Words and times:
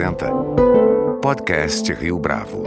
apresenta 0.00 0.30
Podcast 1.20 1.92
Rio 1.92 2.18
Bravo. 2.18 2.64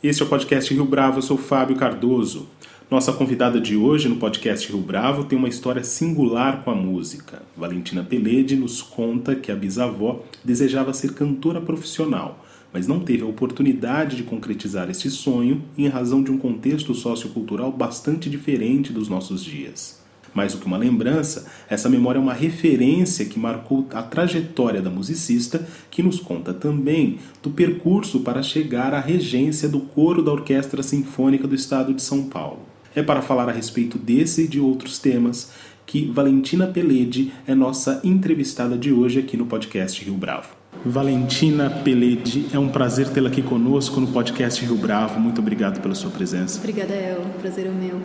Este 0.00 0.22
é 0.22 0.24
o 0.24 0.28
podcast 0.28 0.72
Rio 0.72 0.84
Bravo, 0.84 1.18
eu 1.18 1.22
sou 1.22 1.36
Fábio 1.36 1.74
Cardoso. 1.74 2.48
Nossa 2.88 3.12
convidada 3.12 3.60
de 3.60 3.76
hoje 3.76 4.08
no 4.08 4.16
podcast 4.16 4.70
Rio 4.70 4.80
Bravo 4.80 5.24
tem 5.24 5.36
uma 5.36 5.48
história 5.48 5.82
singular 5.82 6.62
com 6.62 6.70
a 6.70 6.76
música. 6.76 7.42
Valentina 7.56 8.04
Pelede 8.04 8.54
nos 8.54 8.80
conta 8.82 9.34
que 9.34 9.50
a 9.50 9.56
bisavó 9.56 10.22
desejava 10.44 10.92
ser 10.92 11.14
cantora 11.14 11.60
profissional, 11.60 12.44
mas 12.72 12.86
não 12.86 13.00
teve 13.00 13.24
a 13.24 13.26
oportunidade 13.26 14.14
de 14.14 14.22
concretizar 14.22 14.90
esse 14.90 15.10
sonho 15.10 15.60
em 15.76 15.88
razão 15.88 16.22
de 16.22 16.30
um 16.30 16.38
contexto 16.38 16.94
sociocultural 16.94 17.72
bastante 17.72 18.30
diferente 18.30 18.92
dos 18.92 19.08
nossos 19.08 19.42
dias. 19.42 20.01
Mais 20.34 20.52
do 20.52 20.60
que 20.60 20.66
uma 20.66 20.78
lembrança, 20.78 21.46
essa 21.68 21.88
memória 21.88 22.18
é 22.18 22.22
uma 22.22 22.32
referência 22.32 23.26
que 23.26 23.38
marcou 23.38 23.86
a 23.92 24.02
trajetória 24.02 24.80
da 24.80 24.90
musicista, 24.90 25.66
que 25.90 26.02
nos 26.02 26.20
conta 26.20 26.54
também 26.54 27.18
do 27.42 27.50
percurso 27.50 28.20
para 28.20 28.42
chegar 28.42 28.94
à 28.94 29.00
regência 29.00 29.68
do 29.68 29.80
coro 29.80 30.22
da 30.22 30.32
Orquestra 30.32 30.82
Sinfônica 30.82 31.46
do 31.46 31.54
Estado 31.54 31.92
de 31.92 32.02
São 32.02 32.24
Paulo. 32.24 32.60
É 32.94 33.02
para 33.02 33.22
falar 33.22 33.48
a 33.48 33.52
respeito 33.52 33.98
desse 33.98 34.42
e 34.42 34.48
de 34.48 34.60
outros 34.60 34.98
temas 34.98 35.50
que 35.86 36.10
Valentina 36.10 36.66
Pelede 36.66 37.32
é 37.46 37.54
nossa 37.54 38.00
entrevistada 38.04 38.78
de 38.78 38.92
hoje 38.92 39.18
aqui 39.18 39.36
no 39.36 39.46
podcast 39.46 40.02
Rio 40.04 40.14
Bravo. 40.14 40.48
Valentina 40.84 41.70
Pelede, 41.70 42.46
é 42.52 42.58
um 42.58 42.68
prazer 42.68 43.08
tê-la 43.08 43.28
aqui 43.28 43.42
conosco 43.42 44.00
no 44.00 44.08
podcast 44.08 44.64
Rio 44.64 44.76
Bravo. 44.76 45.20
Muito 45.20 45.40
obrigado 45.40 45.80
pela 45.80 45.94
sua 45.94 46.10
presença. 46.10 46.58
Obrigada, 46.58 46.92
é 46.92 47.16
o 47.18 47.38
prazer 47.38 47.66
é 47.66 47.70
meu. 47.70 48.00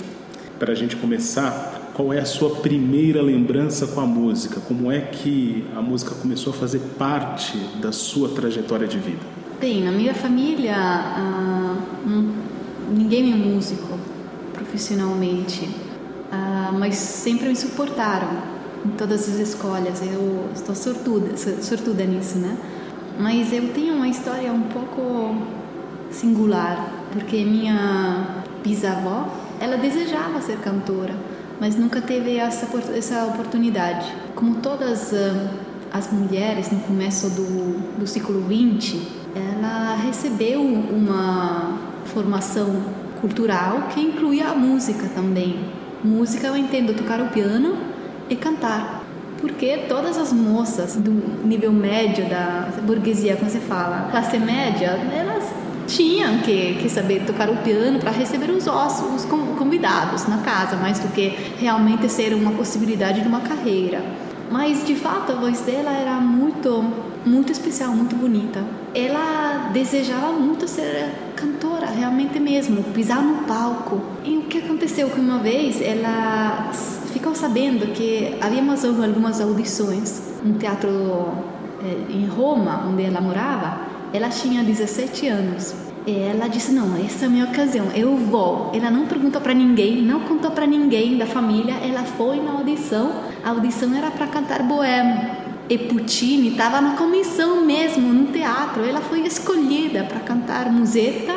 Para 0.59 0.73
a 0.73 0.75
gente 0.75 0.95
começar, 0.95 1.76
qual 1.97 2.13
é 2.13 2.19
a 2.19 2.25
sua 2.25 2.51
primeira 2.57 3.23
lembrança 3.23 3.87
com 3.87 3.99
a 3.99 4.05
música? 4.05 4.61
Como 4.67 4.91
é 4.91 5.01
que 5.01 5.65
a 5.75 5.81
música 5.81 6.13
começou 6.13 6.53
a 6.53 6.55
fazer 6.55 6.79
parte 6.95 7.57
da 7.81 7.91
sua 7.91 8.29
trajetória 8.29 8.87
de 8.87 8.99
vida? 8.99 9.19
Bem, 9.59 9.83
na 9.83 9.91
minha 9.91 10.13
família, 10.13 10.75
ah, 10.77 11.75
ninguém 12.91 13.33
é 13.33 13.35
músico 13.35 13.97
profissionalmente, 14.53 15.67
ah, 16.31 16.71
mas 16.77 16.93
sempre 16.97 17.49
me 17.49 17.55
suportaram 17.55 18.29
em 18.85 18.89
todas 18.89 19.27
as 19.27 19.39
escolhas. 19.39 19.99
Eu 19.99 20.49
estou 20.53 20.75
sortuda, 20.75 21.35
sortuda 21.35 22.05
nisso, 22.05 22.37
né? 22.37 22.55
Mas 23.19 23.51
eu 23.51 23.73
tenho 23.73 23.95
uma 23.95 24.07
história 24.07 24.53
um 24.53 24.61
pouco 24.61 25.35
singular, 26.11 26.93
porque 27.11 27.43
minha 27.43 28.43
bisavó 28.63 29.27
ela 29.59 29.77
desejava 29.77 30.39
ser 30.41 30.57
cantora, 30.57 31.15
mas 31.59 31.75
nunca 31.75 32.01
teve 32.01 32.37
essa, 32.37 32.67
essa 32.95 33.25
oportunidade. 33.25 34.13
Como 34.35 34.55
todas 34.55 35.11
uh, 35.11 35.49
as 35.91 36.11
mulheres 36.11 36.71
no 36.71 36.79
começo 36.79 37.29
do, 37.29 37.99
do 37.99 38.07
século 38.07 38.43
XX, 38.43 39.01
ela 39.35 39.95
recebeu 39.95 40.61
uma 40.61 41.77
formação 42.05 42.83
cultural 43.21 43.87
que 43.93 43.99
incluía 43.99 44.49
a 44.49 44.55
música 44.55 45.07
também. 45.13 45.59
Música 46.03 46.47
eu 46.47 46.55
entendo 46.55 46.93
tocar 46.93 47.19
o 47.21 47.27
piano 47.27 47.77
e 48.29 48.35
cantar. 48.35 49.03
Porque 49.39 49.85
todas 49.87 50.17
as 50.17 50.33
moças 50.33 50.95
do 50.95 51.11
nível 51.45 51.71
médio 51.71 52.27
da 52.27 52.69
burguesia, 52.81 53.35
como 53.35 53.49
você 53.49 53.59
fala, 53.59 54.07
classe 54.09 54.39
média, 54.39 54.99
elas 55.13 55.36
tinham 55.87 56.39
que, 56.39 56.75
que 56.75 56.89
saber 56.89 57.25
tocar 57.25 57.49
o 57.49 57.57
piano 57.57 57.99
para 57.99 58.11
receber 58.11 58.49
os, 58.51 58.67
ossos, 58.67 59.23
os 59.23 59.25
convidados 59.25 60.27
na 60.27 60.39
casa, 60.39 60.75
mais 60.75 60.99
do 60.99 61.07
que 61.09 61.29
realmente 61.57 62.09
ser 62.09 62.33
uma 62.33 62.51
possibilidade 62.51 63.21
de 63.21 63.27
uma 63.27 63.39
carreira. 63.39 64.03
Mas 64.51 64.85
de 64.85 64.95
fato 64.95 65.31
a 65.31 65.35
voz 65.35 65.61
dela 65.61 65.91
era 65.91 66.15
muito, 66.15 66.83
muito 67.25 67.51
especial, 67.51 67.91
muito 67.91 68.15
bonita. 68.15 68.63
Ela 68.93 69.69
desejava 69.73 70.31
muito 70.31 70.67
ser 70.67 71.11
cantora, 71.35 71.87
realmente 71.87 72.39
mesmo, 72.39 72.83
pisar 72.93 73.21
no 73.21 73.43
palco. 73.43 74.01
E 74.23 74.37
o 74.37 74.43
que 74.43 74.59
aconteceu 74.59 75.09
que 75.09 75.19
uma 75.19 75.39
vez 75.39 75.81
ela 75.81 76.71
ficou 77.11 77.35
sabendo 77.35 77.93
que 77.93 78.37
havia 78.41 78.61
algumas 78.61 79.41
audições 79.41 80.21
no 80.43 80.53
teatro 80.55 80.89
eh, 81.83 82.11
em 82.11 82.25
Roma, 82.27 82.87
onde 82.87 83.03
ela 83.03 83.19
morava, 83.19 83.81
ela 84.13 84.29
tinha 84.29 84.63
17 84.63 85.27
anos. 85.27 85.86
Ela 86.07 86.47
disse: 86.47 86.71
Não, 86.71 86.95
essa 87.05 87.25
é 87.25 87.27
a 87.27 87.29
minha 87.29 87.43
ocasião, 87.43 87.87
eu 87.93 88.15
vou. 88.15 88.71
Ela 88.73 88.89
não 88.89 89.05
perguntou 89.05 89.41
para 89.41 89.53
ninguém, 89.53 90.01
não 90.01 90.21
contou 90.21 90.51
para 90.51 90.65
ninguém 90.65 91.17
da 91.17 91.25
família. 91.25 91.75
Ela 91.83 92.03
foi 92.05 92.41
na 92.41 92.53
audição. 92.53 93.11
A 93.43 93.49
audição 93.49 93.93
era 93.93 94.09
para 94.09 94.25
cantar 94.27 94.63
Boêmio. 94.63 95.47
E 95.69 95.77
Puccini 95.77 96.51
estava 96.51 96.79
na 96.79 96.95
comissão 96.95 97.65
mesmo, 97.65 98.13
no 98.13 98.27
teatro. 98.27 98.85
Ela 98.85 99.01
foi 99.01 99.19
escolhida 99.27 100.05
para 100.05 100.21
cantar 100.21 100.71
Musetta. 100.71 101.33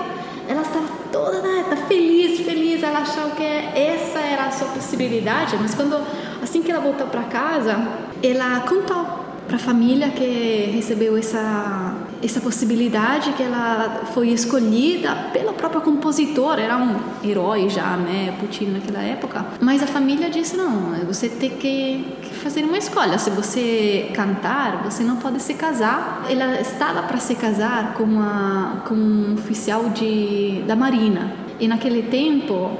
Ela 0.47 0.62
estava 0.62 0.86
toda 1.10 1.42
né, 1.42 1.64
tá 1.69 1.76
feliz, 1.88 2.38
feliz. 2.41 2.80
Ela 2.80 3.00
achou 3.00 3.30
que 3.30 3.42
essa 3.42 4.20
era 4.20 4.44
a 4.44 4.50
sua 4.53 4.69
possibilidade. 4.69 5.56
Mas 5.60 5.75
quando, 5.75 6.00
assim 6.41 6.62
que 6.62 6.70
ela 6.70 6.80
voltou 6.80 7.09
para 7.09 7.25
casa, 7.25 7.76
ela 8.22 8.60
contou 8.60 9.04
para 9.48 9.56
a 9.56 9.59
família 9.59 10.10
que 10.10 10.70
recebeu 10.72 11.16
essa 11.16 11.89
essa 12.22 12.40
possibilidade 12.40 13.32
que 13.32 13.42
ela 13.42 14.02
foi 14.12 14.28
escolhida 14.28 15.14
pelo 15.32 15.52
próprio 15.54 15.80
compositor, 15.80 16.58
era 16.58 16.76
um 16.76 16.96
herói 17.24 17.68
já, 17.68 17.96
né, 17.96 18.34
Puccini 18.38 18.72
naquela 18.72 19.00
época. 19.02 19.46
Mas 19.60 19.82
a 19.82 19.86
família 19.86 20.28
disse 20.28 20.56
não, 20.56 20.92
você 21.06 21.28
tem 21.28 21.50
que, 21.50 22.04
que 22.22 22.34
fazer 22.34 22.64
uma 22.64 22.78
escolha. 22.78 23.18
Se 23.18 23.30
você 23.30 24.10
cantar, 24.14 24.82
você 24.82 25.02
não 25.02 25.16
pode 25.16 25.40
se 25.40 25.54
casar. 25.54 26.24
Ela 26.28 26.60
estava 26.60 27.02
para 27.02 27.18
se 27.18 27.34
casar 27.34 27.94
com 27.94 28.04
uma 28.04 28.82
com 28.86 28.94
um 28.94 29.34
oficial 29.34 29.88
de 29.90 30.62
da 30.66 30.76
Marina. 30.76 31.32
E 31.58 31.68
naquele 31.68 32.02
tempo, 32.02 32.70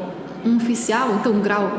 um 0.45 0.57
oficial, 0.57 1.17
então 1.19 1.33
um 1.33 1.41
grau 1.41 1.71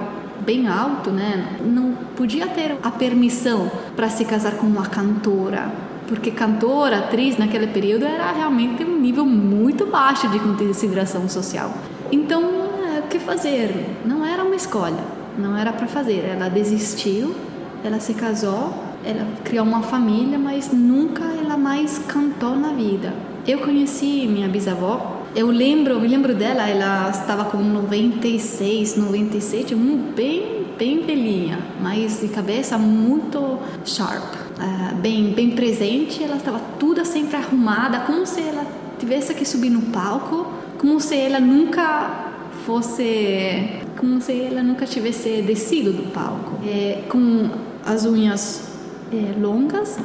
bem 0.45 0.67
alto, 0.67 1.11
né, 1.11 1.57
não 1.63 1.93
podia 2.15 2.47
ter 2.47 2.75
a 2.81 2.89
permissão 2.89 3.71
para 3.95 4.09
se 4.09 4.25
casar 4.25 4.53
com 4.53 4.65
uma 4.65 4.87
cantora 4.87 5.71
porque 6.11 6.29
cantora, 6.29 6.97
atriz 6.97 7.37
naquele 7.37 7.67
período 7.67 8.03
era 8.03 8.33
realmente 8.33 8.83
um 8.83 8.99
nível 8.99 9.25
muito 9.25 9.85
baixo 9.85 10.27
de 10.27 10.39
consideração 10.39 11.29
social. 11.29 11.73
Então, 12.11 12.43
é, 12.43 12.99
o 12.99 13.03
que 13.03 13.17
fazer? 13.17 13.71
Não 14.05 14.25
era 14.25 14.43
uma 14.43 14.53
escolha, 14.53 14.99
não 15.37 15.55
era 15.55 15.71
para 15.71 15.87
fazer. 15.87 16.25
Ela 16.25 16.49
desistiu, 16.49 17.33
ela 17.81 18.01
se 18.01 18.13
casou, 18.13 18.73
ela 19.05 19.25
criou 19.45 19.65
uma 19.65 19.83
família, 19.83 20.37
mas 20.37 20.73
nunca 20.73 21.23
ela 21.23 21.55
mais 21.55 21.97
cantou 21.99 22.57
na 22.57 22.73
vida. 22.73 23.13
Eu 23.47 23.59
conheci 23.59 24.27
minha 24.27 24.49
bisavó. 24.49 25.21
Eu 25.33 25.47
lembro, 25.47 25.97
me 26.01 26.09
lembro 26.09 26.35
dela, 26.35 26.67
ela 26.67 27.09
estava 27.09 27.45
com 27.45 27.59
96, 27.59 28.97
97, 28.97 29.73
bem, 30.13 30.65
bem 30.77 31.05
velhinha, 31.05 31.57
mas 31.81 32.19
de 32.19 32.27
cabeça 32.27 32.77
muito 32.77 33.57
sharp 33.85 34.50
uh, 34.61 34.95
bem, 34.95 35.33
bem 35.33 35.51
presente, 35.51 36.23
ela 36.23 36.37
estava 36.37 36.59
toda 36.79 37.03
sempre 37.03 37.35
arrumada, 37.37 38.01
como 38.01 38.25
se 38.25 38.41
ela 38.41 38.65
tivesse 38.99 39.33
que 39.33 39.45
subir 39.45 39.69
no 39.69 39.81
palco, 39.91 40.47
como 40.77 40.99
se 40.99 41.15
ela 41.17 41.39
nunca 41.39 42.33
fosse, 42.65 43.81
como 43.97 44.21
se 44.21 44.41
ela 44.41 44.61
nunca 44.61 44.85
tivesse 44.85 45.41
descido 45.41 45.91
do 45.91 46.11
palco, 46.11 46.59
é, 46.65 47.03
com 47.09 47.49
as 47.85 48.05
unhas 48.05 48.69
é, 49.11 49.39
longas, 49.39 49.97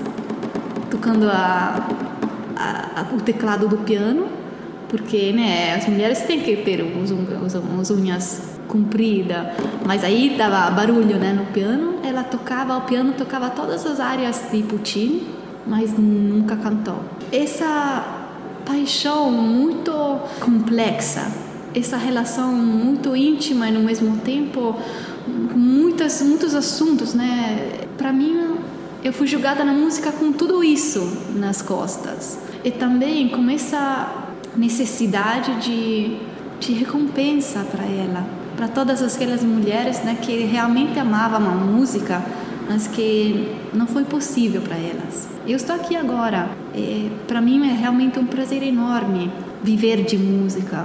tocando 0.91 1.28
a, 1.28 1.87
a, 2.56 3.00
a, 3.00 3.15
o 3.15 3.21
teclado 3.21 3.69
do 3.69 3.78
piano, 3.78 4.28
porque 4.89 5.33
né, 5.33 5.75
as 5.75 5.87
mulheres 5.87 6.22
têm 6.22 6.41
que 6.41 6.56
ter 6.56 6.83
os, 6.83 7.11
os, 7.11 7.55
as 7.55 7.91
unhas 7.91 8.56
comprida, 8.66 9.54
mas 9.84 10.04
aí 10.04 10.36
dava 10.36 10.71
barulho, 10.71 11.16
né, 11.18 11.33
no 11.33 11.47
piano. 11.47 11.97
Ela 12.03 12.22
tocava, 12.22 12.77
o 12.77 12.83
piano 12.83 13.13
tocava 13.13 13.51
todas 13.51 13.86
as 13.86 14.01
áreas 14.01 14.42
de 14.51 14.63
Puccini, 14.63 15.27
mas 15.66 15.97
nunca 15.97 16.57
cantou. 16.57 17.01
Essa 17.33 18.04
paixão 18.65 19.30
muito 19.30 19.92
complexa, 20.41 21.30
essa 21.74 21.97
relação 21.97 22.53
muito 22.53 23.15
íntima 23.15 23.68
e 23.68 23.72
no 23.72 23.80
mesmo 23.80 24.18
tempo 24.18 24.74
muitas 25.54 26.22
muitos 26.22 26.54
assuntos, 26.54 27.15
né? 27.15 27.86
Para 27.97 28.13
mim, 28.13 28.57
eu 29.03 29.13
fui 29.13 29.27
julgada 29.27 29.65
na 29.65 29.72
música 29.72 30.13
com 30.13 30.33
tudo 30.33 30.63
isso 30.63 31.01
nas 31.34 31.63
costas 31.63 32.39
e 32.65 32.71
também 32.71 33.28
com 33.28 33.48
essa 33.51 34.24
necessidade 34.57 35.54
de 35.60 36.18
de 36.59 36.72
recompensa 36.72 37.60
para 37.71 37.84
ela 37.84 38.27
para 38.56 38.68
todas 38.68 39.03
aquelas 39.03 39.42
mulheres 39.42 40.03
né, 40.03 40.16
que 40.20 40.44
realmente 40.44 40.98
amavam 40.98 41.47
a 41.47 41.54
música, 41.54 42.22
mas 42.68 42.86
que 42.86 43.54
não 43.72 43.86
foi 43.86 44.04
possível 44.04 44.62
para 44.62 44.76
elas. 44.76 45.28
Eu 45.47 45.56
estou 45.56 45.76
aqui 45.76 45.94
agora. 45.94 46.48
Para 47.28 47.41
mim 47.41 47.68
é 47.68 47.72
realmente 47.72 48.18
um 48.18 48.26
prazer 48.26 48.62
enorme 48.62 49.30
viver 49.62 50.04
de 50.04 50.18
música, 50.18 50.84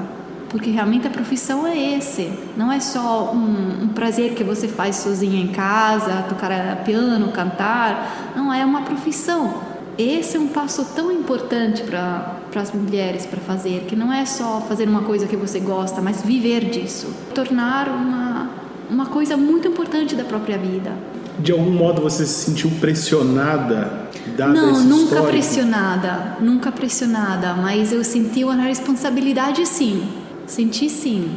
porque 0.49 0.69
realmente 0.69 1.07
a 1.07 1.09
profissão 1.09 1.65
é 1.65 1.95
esse. 1.95 2.31
Não 2.55 2.71
é 2.71 2.79
só 2.79 3.31
um, 3.33 3.83
um 3.83 3.87
prazer 3.87 4.33
que 4.33 4.43
você 4.43 4.67
faz 4.67 4.97
sozinha 4.97 5.41
em 5.41 5.47
casa, 5.47 6.25
tocar 6.29 6.83
piano, 6.83 7.31
cantar. 7.31 8.33
Não 8.35 8.53
é 8.53 8.63
uma 8.63 8.81
profissão. 8.81 9.70
Esse 9.97 10.37
é 10.37 10.39
um 10.39 10.47
passo 10.47 10.85
tão 10.95 11.11
importante 11.11 11.83
para 11.83 12.37
as 12.55 12.71
mulheres 12.71 13.25
para 13.25 13.39
fazer, 13.39 13.85
que 13.87 13.95
não 13.95 14.11
é 14.11 14.25
só 14.25 14.61
fazer 14.61 14.87
uma 14.87 15.01
coisa 15.01 15.27
que 15.27 15.35
você 15.35 15.59
gosta, 15.59 16.01
mas 16.01 16.21
viver 16.21 16.65
disso, 16.65 17.13
tornar 17.33 17.87
uma 17.89 18.61
uma 18.91 19.05
coisa 19.05 19.37
muito 19.37 19.69
importante 19.69 20.15
da 20.15 20.25
própria 20.25 20.57
vida. 20.57 20.91
De 21.39 21.53
algum 21.53 21.71
modo 21.71 22.01
você 22.01 22.25
se 22.25 22.45
sentiu 22.45 22.69
pressionada 22.81 24.09
dada 24.35 24.51
Não, 24.53 24.71
esse 24.71 24.83
nunca 24.83 25.03
histórico? 25.03 25.27
pressionada, 25.27 26.37
nunca 26.41 26.71
pressionada, 26.71 27.53
mas 27.53 27.93
eu 27.93 28.03
senti 28.03 28.43
uma 28.43 28.55
responsabilidade 28.55 29.65
sim, 29.65 30.03
senti 30.45 30.89
sim. 30.89 31.31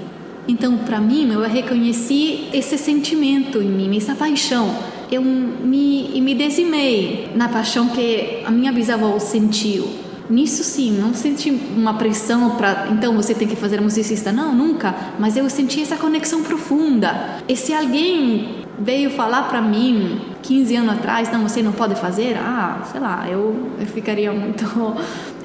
Então, 0.46 0.76
para 0.78 1.00
mim, 1.00 1.32
eu 1.32 1.40
reconheci 1.40 2.48
esse 2.52 2.76
sentimento 2.76 3.62
em 3.62 3.70
mim, 3.70 3.96
essa 3.96 4.14
paixão. 4.14 4.74
Eu 5.10 5.22
me, 5.22 6.20
me 6.20 7.28
na 7.34 7.48
paixão 7.48 7.88
que 7.88 8.42
a 8.44 8.50
minha 8.50 8.72
bisavó 8.72 9.18
sentiu. 9.18 10.04
Nisso 10.28 10.64
sim, 10.64 10.90
não 10.92 11.12
senti 11.12 11.50
uma 11.50 11.94
pressão 11.94 12.56
para 12.56 12.88
então 12.90 13.14
você 13.14 13.34
tem 13.34 13.46
que 13.46 13.56
fazer 13.56 13.80
musicista, 13.80 14.32
não, 14.32 14.54
nunca. 14.54 14.94
Mas 15.18 15.36
eu 15.36 15.48
senti 15.50 15.82
essa 15.82 15.96
conexão 15.96 16.42
profunda. 16.42 17.42
E 17.46 17.54
se 17.54 17.74
alguém 17.74 18.64
veio 18.78 19.10
falar 19.10 19.48
para 19.48 19.60
mim 19.60 20.20
15 20.42 20.76
anos 20.76 20.94
atrás, 20.94 21.30
não, 21.30 21.42
você 21.42 21.62
não 21.62 21.72
pode 21.72 21.94
fazer, 21.96 22.36
ah, 22.38 22.82
sei 22.90 23.00
lá, 23.00 23.26
eu, 23.28 23.70
eu 23.78 23.86
ficaria 23.86 24.32
muito. 24.32 24.64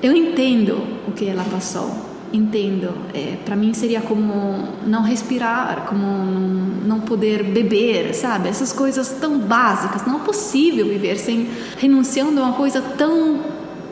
Eu 0.01 0.15
entendo 0.15 0.81
o 1.05 1.11
que 1.11 1.25
ela 1.25 1.43
passou, 1.43 1.91
entendo. 2.33 2.93
É, 3.13 3.37
para 3.45 3.55
mim 3.55 3.73
seria 3.73 4.01
como 4.01 4.69
não 4.85 5.03
respirar, 5.03 5.85
como 5.87 6.01
não, 6.03 6.41
não 6.85 6.99
poder 6.99 7.43
beber, 7.43 8.13
sabe? 8.13 8.49
Essas 8.49 8.71
coisas 8.71 9.09
tão 9.19 9.39
básicas. 9.39 10.05
Não 10.05 10.17
é 10.17 10.19
possível 10.19 10.87
viver 10.87 11.17
sem 11.17 11.47
renunciando 11.77 12.39
a 12.39 12.43
uma 12.43 12.53
coisa 12.53 12.81
tão, 12.81 13.41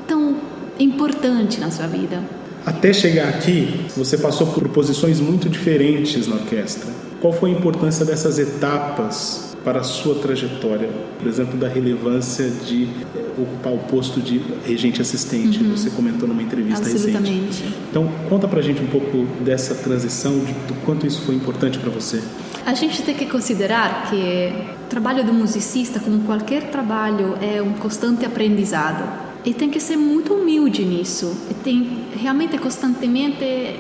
tão 0.08 0.36
importante 0.80 1.60
na 1.60 1.72
sua 1.72 1.88
vida. 1.88 2.22
Até 2.66 2.92
chegar 2.92 3.30
aqui, 3.30 3.86
você 3.96 4.18
passou 4.18 4.48
por 4.48 4.68
posições 4.70 5.22
muito 5.22 5.48
diferentes 5.48 6.28
na 6.28 6.36
orquestra. 6.36 6.92
Qual 7.22 7.32
foi 7.32 7.52
a 7.52 7.54
importância 7.54 8.06
dessas 8.06 8.38
etapas 8.38 9.47
para 9.68 9.82
a 9.82 9.84
sua 9.84 10.16
trajetória? 10.16 10.90
Por 11.20 11.28
exemplo, 11.28 11.60
da 11.60 11.68
relevância 11.68 12.50
de 12.50 12.86
eh, 13.14 13.26
ocupar 13.38 13.74
o 13.74 13.80
posto 13.80 14.22
de 14.22 14.42
regente 14.66 15.02
assistente. 15.02 15.62
Uhum. 15.62 15.76
Você 15.76 15.90
comentou 15.90 16.26
numa 16.26 16.42
entrevista 16.42 16.86
recente. 16.86 17.18
Absolutamente. 17.18 17.66
Então, 17.90 18.10
conta 18.30 18.48
pra 18.48 18.62
gente 18.62 18.82
um 18.82 18.88
pouco 18.88 19.26
dessa 19.44 19.76
transição, 19.76 20.40
de, 20.40 20.54
do 20.54 20.74
quanto 20.86 21.06
isso 21.06 21.22
foi 21.24 21.36
importante 21.36 21.80
para 21.80 21.90
você. 21.90 22.24
A 22.66 22.74
gente 22.74 23.04
tem 23.04 23.14
que 23.14 23.26
considerar 23.26 24.10
que 24.10 24.54
o 24.86 24.88
trabalho 24.88 25.26
do 25.26 25.34
musicista, 25.34 26.00
como 26.00 26.22
qualquer 26.22 26.72
trabalho, 26.72 27.36
é 27.42 27.62
um 27.62 27.74
constante 27.74 28.26
aprendizado. 28.26 29.04
E 29.44 29.54
tem 29.54 29.70
que 29.70 29.82
ser 29.82 29.98
muito 29.98 30.34
humilde 30.34 30.86
nisso. 30.86 31.36
E 31.52 31.54
tem 31.54 32.06
realmente 32.16 32.58
constantemente 32.58 33.76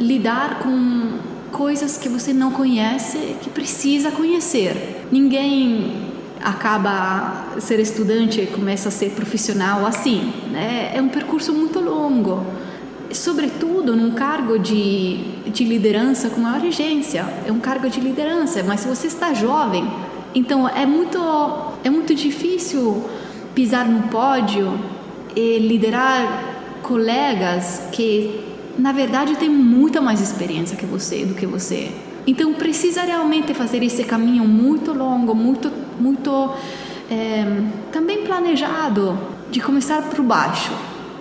lidar 0.00 0.58
com 0.58 1.27
coisas 1.58 1.98
que 1.98 2.08
você 2.08 2.32
não 2.32 2.52
conhece, 2.52 3.36
que 3.42 3.50
precisa 3.50 4.12
conhecer. 4.12 5.06
Ninguém 5.10 6.06
acaba 6.40 7.56
ser 7.58 7.80
estudante 7.80 8.40
e 8.40 8.46
começa 8.46 8.88
a 8.88 8.92
ser 8.92 9.10
profissional 9.10 9.84
assim, 9.84 10.32
né? 10.52 10.92
É 10.94 11.02
um 11.02 11.08
percurso 11.08 11.52
muito 11.52 11.80
longo. 11.80 12.46
Sobretudo 13.10 13.96
num 13.96 14.12
cargo 14.12 14.56
de, 14.56 15.16
de 15.50 15.64
liderança 15.64 16.30
como 16.30 16.46
a 16.46 16.58
regência, 16.58 17.26
é 17.44 17.50
um 17.50 17.58
cargo 17.58 17.90
de 17.90 18.00
liderança, 18.00 18.62
mas 18.62 18.80
se 18.80 18.86
você 18.86 19.08
está 19.08 19.34
jovem, 19.34 19.90
então 20.32 20.68
é 20.68 20.86
muito 20.86 21.18
é 21.82 21.90
muito 21.90 22.14
difícil 22.14 23.04
pisar 23.52 23.88
no 23.88 24.04
pódio 24.08 24.78
e 25.34 25.58
liderar 25.58 26.44
colegas 26.82 27.82
que 27.90 28.47
na 28.78 28.92
verdade 28.92 29.36
têm 29.36 29.50
muita 29.50 30.00
mais 30.00 30.20
experiência 30.20 30.76
que 30.76 30.86
você 30.86 31.24
do 31.24 31.34
que 31.34 31.46
você. 31.46 31.90
Então 32.26 32.54
precisa 32.54 33.02
realmente 33.02 33.52
fazer 33.52 33.82
esse 33.82 34.04
caminho 34.04 34.44
muito 34.44 34.92
longo, 34.92 35.34
muito 35.34 35.70
muito 35.98 36.50
é, 37.10 37.44
também 37.90 38.24
planejado 38.24 39.18
de 39.50 39.60
começar 39.60 40.02
por 40.02 40.22
baixo. 40.22 40.72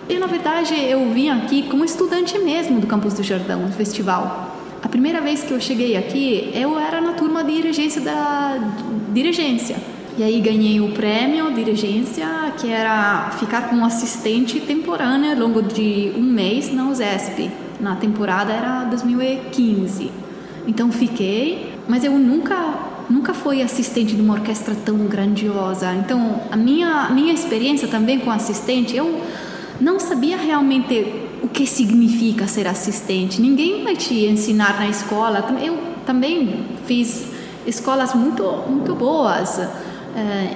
E 0.08 0.18
na 0.18 0.28
verdade 0.28 0.76
eu 0.80 1.10
vim 1.12 1.30
aqui 1.30 1.64
como 1.64 1.84
estudante 1.84 2.38
mesmo 2.38 2.80
do 2.80 2.88
Campus 2.88 3.14
do 3.16 3.24
Jordão, 3.24 3.62
no 3.62 3.72
festival. 3.72 4.56
A 4.84 4.88
primeira 4.88 5.20
vez 5.20 5.44
que 5.44 5.52
eu 5.52 5.60
cheguei 5.60 5.98
aqui, 5.98 6.52
eu 6.54 6.80
era 6.80 7.02
na 7.02 7.14
turma 7.14 7.44
de 7.44 7.54
dirigência 7.54 8.00
da 8.00 8.58
dirigência. 9.12 9.78
E 10.18 10.24
aí 10.24 10.42
ganhei 10.42 10.82
o 10.82 10.94
prêmio 10.94 11.54
de 11.54 11.62
regência, 11.62 12.26
que 12.58 12.68
era 12.68 13.30
ficar 13.38 13.70
como 13.70 13.86
assistente 13.86 14.60
temporânea 14.60 15.34
ao 15.34 15.40
longo 15.40 15.62
de 15.62 16.12
um 16.18 16.24
mês 16.24 16.74
na 16.74 16.90
USESP. 16.90 17.52
Na 17.80 17.96
temporada 17.98 18.52
era 18.52 18.84
2015. 18.86 20.10
Então 20.66 20.92
fiquei, 20.92 21.72
mas 21.88 22.04
eu 22.04 22.14
nunca 22.14 22.58
nunca 23.08 23.32
fui 23.32 23.62
assistente 23.62 24.16
de 24.16 24.22
uma 24.22 24.34
orquestra 24.34 24.74
tão 24.74 24.98
grandiosa. 25.06 25.94
Então 25.94 26.42
a 26.50 26.58
minha 26.58 27.12
minha 27.12 27.32
experiência 27.32 27.88
também 27.88 28.18
com 28.18 28.32
assistente, 28.32 28.96
eu 28.96 29.22
não 29.80 30.00
sabia 30.00 30.36
realmente 30.36 31.14
o 31.44 31.48
que 31.48 31.68
significa 31.68 32.48
ser 32.48 32.66
assistente. 32.66 33.40
Ninguém 33.40 33.84
vai 33.84 33.96
te 33.96 34.26
ensinar 34.26 34.80
na 34.80 34.90
escola. 34.90 35.48
Eu 35.64 35.78
também 36.08 36.66
fiz 36.88 37.28
escolas 37.68 38.16
muito 38.16 38.44
muito 38.68 38.96
boas 38.96 39.62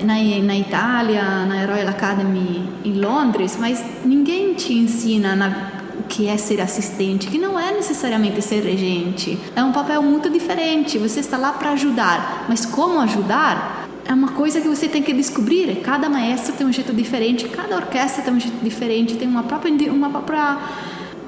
na, 0.03 0.15
na 0.43 0.57
Itália, 0.57 1.45
na 1.45 1.65
Royal 1.65 1.87
Academy 1.89 2.67
em 2.83 2.93
Londres, 2.93 3.57
mas 3.59 3.83
ninguém 4.03 4.53
te 4.53 4.73
ensina 4.73 5.35
na, 5.35 5.71
o 5.99 6.03
que 6.03 6.27
é 6.27 6.37
ser 6.37 6.59
assistente, 6.59 7.27
que 7.27 7.37
não 7.37 7.59
é 7.59 7.71
necessariamente 7.71 8.41
ser 8.41 8.63
regente. 8.63 9.37
É 9.55 9.63
um 9.63 9.71
papel 9.71 10.01
muito 10.01 10.29
diferente. 10.29 10.97
Você 10.97 11.19
está 11.19 11.37
lá 11.37 11.53
para 11.53 11.71
ajudar, 11.71 12.45
mas 12.49 12.65
como 12.65 12.99
ajudar? 13.01 13.87
É 14.03 14.13
uma 14.13 14.29
coisa 14.29 14.59
que 14.59 14.67
você 14.67 14.87
tem 14.87 15.03
que 15.03 15.13
descobrir. 15.13 15.79
Cada 15.81 16.09
maestro 16.09 16.53
tem 16.53 16.65
um 16.65 16.73
jeito 16.73 16.91
diferente, 16.91 17.47
cada 17.47 17.75
orquestra 17.75 18.23
tem 18.23 18.33
um 18.33 18.39
jeito 18.39 18.63
diferente, 18.63 19.15
tem 19.15 19.27
uma 19.27 19.43
própria 19.43 19.71
uma 19.91 20.09
própria 20.09 20.57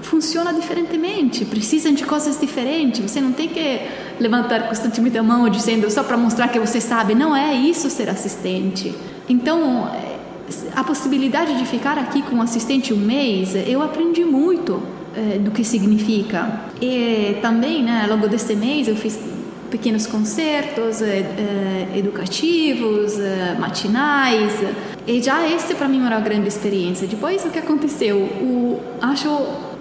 funciona 0.01 0.53
diferentemente, 0.53 1.45
precisam 1.45 1.93
de 1.93 2.03
coisas 2.03 2.39
diferentes. 2.39 2.99
Você 2.99 3.21
não 3.21 3.31
tem 3.31 3.47
que 3.47 3.81
levantar 4.19 4.67
constantemente 4.67 5.17
a 5.17 5.23
mão 5.23 5.47
dizendo 5.49 5.89
só 5.89 6.03
para 6.03 6.17
mostrar 6.17 6.47
que 6.47 6.59
você 6.59 6.79
sabe. 6.79 7.15
Não 7.15 7.35
é 7.35 7.53
isso 7.53 7.89
ser 7.89 8.09
assistente. 8.09 8.93
Então, 9.27 9.89
a 10.75 10.83
possibilidade 10.83 11.57
de 11.57 11.65
ficar 11.65 11.97
aqui 11.97 12.21
com 12.21 12.41
assistente 12.41 12.93
um 12.93 12.97
mês, 12.97 13.55
eu 13.67 13.81
aprendi 13.81 14.23
muito 14.23 14.81
é, 15.15 15.37
do 15.37 15.51
que 15.51 15.63
significa. 15.63 16.61
E 16.81 17.37
também, 17.41 17.83
né, 17.83 18.01
ao 18.03 18.15
longo 18.15 18.27
desse 18.27 18.55
mês, 18.55 18.87
eu 18.87 18.95
fiz 18.95 19.19
pequenos 19.69 20.05
concertos 20.05 21.01
é, 21.01 21.19
é, 21.19 21.97
educativos, 21.97 23.13
matinais. 23.59 24.53
E 25.07 25.21
já 25.21 25.47
esse 25.49 25.73
para 25.75 25.87
mim 25.87 26.05
era 26.05 26.17
uma 26.17 26.21
grande 26.21 26.47
experiência. 26.47 27.07
Depois 27.07 27.43
o 27.45 27.49
que 27.49 27.59
aconteceu? 27.59 28.17
O, 28.17 28.79
acho 29.01 29.29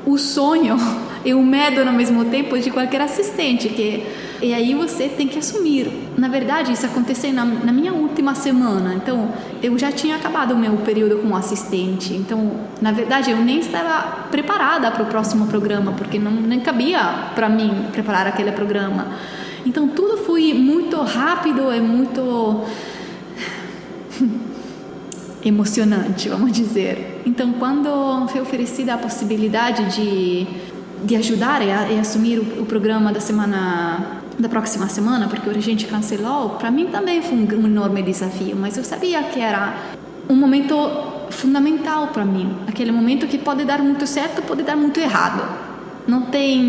o 0.06 0.16
sonho 0.18 0.76
e 1.24 1.34
o 1.34 1.42
medo 1.42 1.84
no 1.84 1.92
mesmo 1.92 2.24
tempo 2.26 2.58
de 2.58 2.70
qualquer 2.70 3.00
assistente 3.00 3.68
que 3.68 4.04
e 4.42 4.52
aí 4.52 4.74
você 4.74 5.08
tem 5.08 5.28
que 5.28 5.38
assumir. 5.38 5.88
Na 6.18 6.26
verdade 6.26 6.72
isso 6.72 6.84
aconteceu 6.84 7.32
na, 7.32 7.44
na, 7.44 7.72
minha 7.72 7.92
última 7.92 8.34
semana. 8.34 8.94
Então 8.94 9.32
eu 9.62 9.78
já 9.78 9.92
tinha 9.92 10.16
acabado 10.16 10.52
o 10.54 10.58
meu 10.58 10.76
período 10.78 11.18
como 11.18 11.36
assistente. 11.36 12.12
Então 12.14 12.50
na 12.80 12.90
verdade 12.90 13.30
eu 13.30 13.36
nem 13.36 13.60
estava 13.60 14.26
preparada 14.30 14.90
para 14.90 15.04
o 15.04 15.06
próximo 15.06 15.46
programa 15.46 15.92
porque 15.92 16.18
não 16.18 16.32
nem 16.32 16.58
cabia 16.58 17.30
para 17.36 17.48
mim 17.48 17.86
preparar 17.92 18.26
aquele 18.26 18.50
programa. 18.50 19.12
Então 19.64 19.86
tudo 19.86 20.16
foi 20.18 20.52
muito 20.52 21.00
rápido 21.00 21.72
e 21.72 21.80
muito 21.80 22.64
emocionante, 25.44 26.28
vamos 26.28 26.52
dizer. 26.52 27.22
Então, 27.24 27.52
quando 27.52 28.26
foi 28.28 28.40
oferecida 28.40 28.94
a 28.94 28.98
possibilidade 28.98 29.84
de, 29.94 30.46
de 31.04 31.16
ajudar 31.16 31.62
e, 31.62 31.70
a, 31.70 31.90
e 31.90 31.98
assumir 31.98 32.38
o, 32.38 32.62
o, 32.62 32.66
programa 32.66 33.12
da 33.12 33.20
semana 33.20 34.20
da 34.38 34.48
próxima 34.48 34.88
semana, 34.88 35.28
porque 35.28 35.48
o 35.48 35.52
regente 35.52 35.86
cancelou, 35.86 36.50
para 36.50 36.70
mim 36.70 36.86
também 36.86 37.20
foi 37.22 37.36
um, 37.36 37.62
um 37.62 37.66
enorme 37.66 38.02
desafio, 38.02 38.56
mas 38.56 38.76
eu 38.76 38.84
sabia 38.84 39.22
que 39.24 39.40
era 39.40 39.74
um 40.28 40.34
momento 40.34 40.74
fundamental 41.30 42.08
para 42.08 42.24
mim, 42.24 42.56
aquele 42.66 42.92
momento 42.92 43.26
que 43.26 43.38
pode 43.38 43.64
dar 43.64 43.78
muito 43.80 44.06
certo, 44.06 44.42
pode 44.42 44.62
dar 44.62 44.76
muito 44.76 44.98
errado. 44.98 45.42
Não 46.06 46.22
tem 46.22 46.60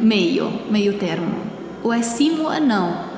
meio, 0.00 0.52
meio 0.70 0.94
termo. 0.98 1.34
Ou 1.82 1.92
é 1.92 2.02
sim 2.02 2.40
ou 2.40 2.52
é 2.52 2.58
não 2.58 3.12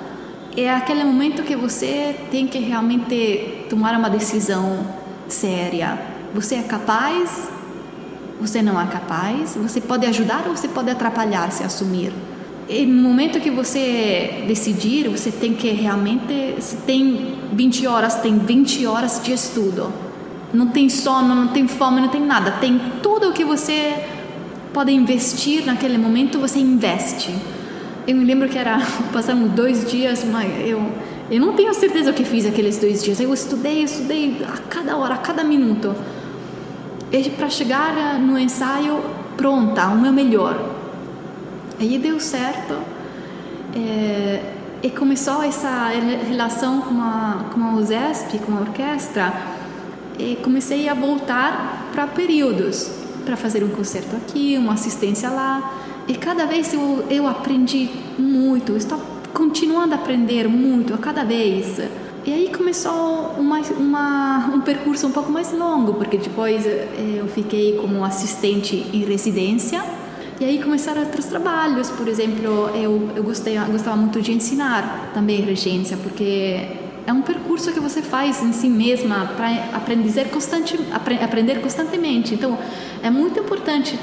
é 0.57 0.71
aquele 0.71 1.03
momento 1.05 1.43
que 1.43 1.57
você 1.57 2.15
tem 2.31 2.47
que 2.47 2.59
realmente 2.59 3.67
tomar 3.69 3.99
uma 3.99 4.09
decisão 4.09 4.87
séria. 5.29 5.99
Você 6.33 6.57
é 6.57 6.63
capaz 6.63 7.49
você 8.41 8.61
não 8.63 8.81
é 8.81 8.87
capaz, 8.87 9.57
você 9.57 9.81
pode 9.81 10.07
ajudar 10.07 10.45
ou 10.47 10.57
você 10.57 10.69
pode 10.69 10.91
atrapalhar 10.91 11.51
se 11.51 11.63
assumir. 11.63 12.13
E 12.69 12.87
no 12.87 13.03
momento 13.03 13.41
que 13.41 13.51
você 13.51 14.45
decidir, 14.47 15.09
você 15.09 15.31
tem 15.31 15.53
que 15.53 15.69
realmente, 15.71 16.57
se 16.61 16.77
tem 16.77 17.37
20 17.53 17.87
horas, 17.87 18.15
tem 18.17 18.39
20 18.39 18.87
horas 18.87 19.21
de 19.23 19.33
estudo. 19.33 19.93
Não 20.53 20.69
tem 20.69 20.89
sono, 20.89 21.35
não 21.35 21.49
tem 21.49 21.69
fome, 21.69 22.01
não 22.01 22.09
tem 22.09 22.23
nada. 22.23 22.53
Tem 22.53 22.81
tudo 23.03 23.31
o 23.31 23.33
que 23.33 23.45
você 23.45 24.07
pode 24.73 24.93
investir 24.93 25.65
naquele 25.67 25.99
momento, 25.99 26.39
você 26.39 26.59
investe. 26.59 27.35
Eu 28.07 28.17
me 28.17 28.25
lembro 28.25 28.49
que 28.49 28.57
era, 28.57 28.79
passamos 29.13 29.51
dois 29.51 29.91
dias, 29.91 30.25
mas 30.25 30.51
eu, 30.67 30.83
eu 31.31 31.41
não 31.41 31.53
tenho 31.53 31.73
certeza 31.75 32.11
o 32.11 32.15
que 32.15 32.25
fiz 32.25 32.47
aqueles 32.47 32.79
dois 32.79 33.03
dias. 33.05 33.21
Eu 33.21 33.33
estudei, 33.35 33.83
estudei 33.83 34.43
a 34.47 34.57
cada 34.69 34.97
hora, 34.97 35.15
a 35.15 35.19
cada 35.19 35.45
minuto. 35.45 35.95
E 37.17 37.31
para 37.31 37.49
chegar 37.49 38.19
no 38.19 38.37
ensaio 38.37 39.01
pronta, 39.37 39.87
o 39.87 39.97
meu 39.97 40.13
melhor. 40.13 40.61
Aí 41.79 41.97
deu 41.97 42.19
certo 42.19 42.75
é, 43.73 44.41
e 44.83 44.91
começou 44.91 45.41
essa 45.45 45.91
relação 46.27 46.81
com 46.81 47.01
a, 47.01 47.51
com 47.55 47.63
a 47.63 47.75
USESP, 47.77 48.39
com 48.41 48.57
a 48.57 48.63
orquestra, 48.63 49.33
e 50.19 50.35
comecei 50.43 50.89
a 50.89 50.95
voltar 50.95 51.89
para 51.93 52.09
períodos, 52.09 52.91
para 53.25 53.37
fazer 53.37 53.63
um 53.63 53.69
concerto 53.69 54.17
aqui, 54.17 54.59
uma 54.59 54.73
assistência 54.73 55.31
lá. 55.31 55.73
E 56.09 56.15
cada 56.15 56.47
vez 56.47 56.75
eu, 56.75 57.05
eu 57.09 57.29
aprendi 57.29 57.91
muito, 58.19 58.77
estou 58.77 59.01
continuando 59.33 59.95
a 59.95 59.99
aprender 59.99 60.49
muito 60.49 60.93
a 60.93 60.99
cada 60.99 61.23
vez. 61.23 61.79
E 62.27 62.33
aí 62.33 62.51
começou 62.51 63.35
uma, 63.39 63.59
uma, 63.59 64.51
um 64.55 64.61
percurso 64.63 65.07
um 65.07 65.13
pouco 65.13 65.31
mais 65.31 65.53
longo, 65.53 65.93
porque 65.95 66.17
depois 66.17 66.65
eh, 66.65 67.19
eu 67.19 67.29
fiquei 67.29 67.77
como 67.77 68.03
assistente 68.03 68.77
em 68.95 69.05
residência 69.05 69.85
e 70.41 70.45
aí 70.45 70.63
começaram 70.63 71.03
outros 71.03 71.27
trabalhos, 71.27 71.91
por 71.91 72.09
exemplo, 72.09 72.71
eu, 72.75 73.11
eu 73.15 73.23
gostei, 73.23 73.59
eu 73.59 73.67
gostava 73.67 73.97
muito 73.97 74.23
de 74.23 74.33
ensinar 74.33 75.11
também 75.13 75.43
regência, 75.43 75.99
porque 75.99 76.67
é 77.07 77.13
um 77.13 77.21
percurso 77.21 77.73
que 77.73 77.79
você 77.79 78.01
faz 78.01 78.43
em 78.43 78.53
si 78.53 78.69
mesma 78.69 79.33
para 79.37 79.77
aprender, 79.77 80.31
constante, 80.31 80.79
aprender 81.23 81.61
constantemente. 81.61 82.35
Então, 82.35 82.59
é 83.03 83.11
muito 83.11 83.39
importante 83.39 83.99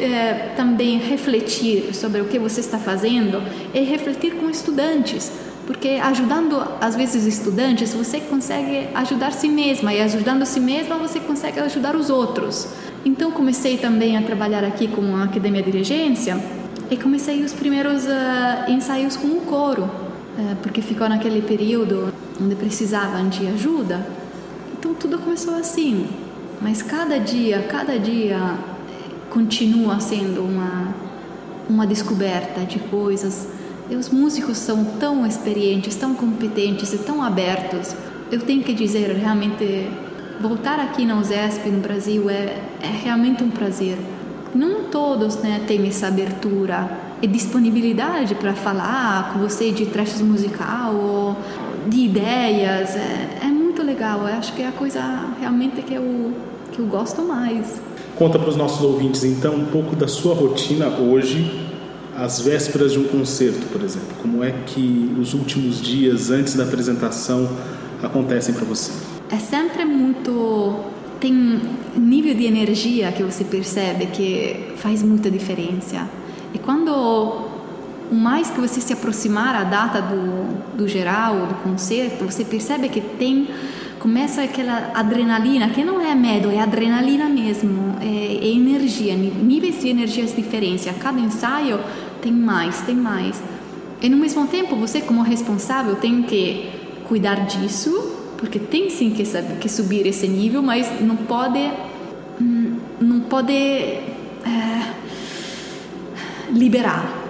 é, 0.00 0.52
também 0.56 0.98
refletir 0.98 1.94
sobre 1.94 2.20
o 2.22 2.24
que 2.24 2.38
você 2.38 2.60
está 2.60 2.78
fazendo 2.78 3.42
e 3.74 3.80
refletir 3.80 4.34
com 4.36 4.48
estudantes, 4.48 5.30
porque 5.66 6.00
ajudando 6.02 6.62
às 6.80 6.94
vezes 6.94 7.26
estudantes 7.26 7.92
você 7.92 8.20
consegue 8.20 8.88
ajudar 8.94 9.32
si 9.32 9.48
mesma 9.48 9.92
e 9.92 10.00
ajudando 10.00 10.46
si 10.46 10.60
mesma 10.60 10.96
você 10.96 11.18
consegue 11.18 11.58
ajudar 11.60 11.96
os 11.96 12.08
outros. 12.08 12.68
Então 13.04 13.30
comecei 13.30 13.76
também 13.76 14.16
a 14.16 14.22
trabalhar 14.22 14.64
aqui 14.64 14.88
com 14.88 15.16
a 15.16 15.24
Academia 15.24 15.62
de 15.62 15.70
Regência 15.70 16.40
e 16.90 16.96
comecei 16.96 17.42
os 17.42 17.52
primeiros 17.52 18.04
uh, 18.04 18.70
ensaios 18.70 19.16
com 19.16 19.28
o 19.28 19.40
coro, 19.40 19.82
uh, 19.82 20.56
porque 20.62 20.80
ficou 20.80 21.08
naquele 21.08 21.42
período 21.42 22.12
onde 22.40 22.54
precisavam 22.54 23.28
de 23.28 23.46
ajuda. 23.48 24.06
Então 24.78 24.94
tudo 24.94 25.18
começou 25.18 25.54
assim, 25.54 26.06
mas 26.60 26.80
cada 26.82 27.18
dia, 27.18 27.66
cada 27.68 27.98
dia 27.98 28.56
continua 29.30 29.98
sendo 29.98 30.42
uma 30.42 31.06
uma 31.68 31.86
descoberta 31.86 32.60
de 32.60 32.78
coisas. 32.78 33.48
E 33.88 33.94
os 33.94 34.08
músicos 34.08 34.58
são 34.58 34.84
tão 34.84 35.24
experientes, 35.26 35.94
tão 35.94 36.14
competentes 36.14 36.92
e 36.92 36.98
tão 36.98 37.22
abertos. 37.22 37.94
Eu 38.30 38.40
tenho 38.40 38.62
que 38.62 38.74
dizer, 38.74 39.12
realmente 39.12 39.88
voltar 40.40 40.80
aqui 40.80 41.06
na 41.06 41.18
USESP 41.18 41.68
no 41.70 41.80
Brasil 41.80 42.28
é, 42.28 42.60
é 42.82 43.00
realmente 43.04 43.42
um 43.44 43.50
prazer. 43.50 43.96
Não 44.54 44.84
todos 44.84 45.36
né, 45.36 45.62
têm 45.66 45.86
essa 45.86 46.08
abertura 46.08 46.90
e 47.22 47.26
disponibilidade 47.26 48.34
para 48.34 48.54
falar 48.54 49.32
com 49.32 49.38
você 49.40 49.70
de 49.70 49.86
trechos 49.86 50.20
musical 50.20 50.94
ou 50.94 51.36
de 51.88 52.00
ideias. 52.00 52.96
É, 52.96 53.38
é 53.42 53.46
muito 53.46 53.82
legal. 53.82 54.20
Eu 54.20 54.34
acho 54.34 54.52
que 54.52 54.62
é 54.62 54.68
a 54.68 54.72
coisa 54.72 55.00
realmente 55.40 55.82
que 55.82 55.94
eu, 55.94 56.32
que 56.72 56.78
eu 56.80 56.86
gosto 56.86 57.22
mais. 57.22 57.80
Conta 58.16 58.38
para 58.38 58.48
os 58.48 58.56
nossos 58.56 58.82
ouvintes 58.82 59.24
então 59.24 59.54
um 59.54 59.66
pouco 59.66 59.94
da 59.94 60.08
sua 60.08 60.34
rotina 60.34 60.88
hoje, 60.88 61.65
às 62.18 62.40
vésperas 62.40 62.92
de 62.92 62.98
um 62.98 63.04
concerto, 63.04 63.66
por 63.66 63.82
exemplo. 63.82 64.08
Como 64.22 64.42
é 64.42 64.50
que 64.50 65.14
os 65.20 65.34
últimos 65.34 65.80
dias 65.80 66.30
antes 66.30 66.54
da 66.54 66.64
apresentação 66.64 67.48
acontecem 68.02 68.54
para 68.54 68.64
você? 68.64 68.92
é 69.30 69.38
sempre 69.38 69.84
muito 69.84 70.80
tem 71.18 71.60
nível 71.96 72.34
de 72.34 72.44
energia 72.44 73.10
que 73.10 73.22
você 73.22 73.42
percebe 73.42 74.06
que 74.06 74.74
faz 74.76 75.02
muita 75.02 75.30
diferença 75.30 76.08
e 76.54 76.58
quando 76.58 77.48
mais 78.12 78.50
que 78.50 78.60
você 78.60 78.80
se 78.80 78.92
aproximar 78.92 79.54
a 79.54 79.64
data 79.64 80.00
do, 80.00 80.76
do 80.76 80.86
geral 80.86 81.46
do 81.46 81.54
concerto 81.56 82.24
você 82.24 82.44
percebe 82.44 82.88
que 82.88 83.00
tem 83.00 83.48
começa 83.98 84.42
aquela 84.42 84.92
adrenalina 84.94 85.70
que 85.70 85.82
não 85.82 86.00
é 86.00 86.14
medo 86.14 86.50
é 86.50 86.60
adrenalina 86.60 87.28
mesmo 87.28 87.96
é, 88.00 88.46
é 88.46 88.48
energia 88.48 89.16
níveis 89.16 89.80
de 89.80 89.88
energias 89.88 90.36
diferentes 90.36 90.86
a 90.86 90.92
cada 90.92 91.18
ensaio 91.18 91.80
tem 92.26 92.32
mais 92.32 92.82
tem 92.82 92.96
mais 92.96 93.40
e 94.02 94.08
no 94.08 94.16
mesmo 94.16 94.46
tempo 94.46 94.76
você 94.76 95.00
como 95.00 95.22
responsável 95.22 95.96
tem 95.96 96.22
que 96.22 96.68
cuidar 97.08 97.46
disso 97.46 98.16
porque 98.36 98.58
tem 98.58 98.90
sim 98.90 99.10
que, 99.10 99.24
que 99.60 99.68
subir 99.68 100.06
esse 100.06 100.28
nível, 100.28 100.62
mas 100.62 101.00
não 101.00 101.16
pode 101.16 101.70
hum, 102.40 102.76
não 103.00 103.20
pode 103.20 103.52
é, 103.52 104.02
liberar. 106.50 107.24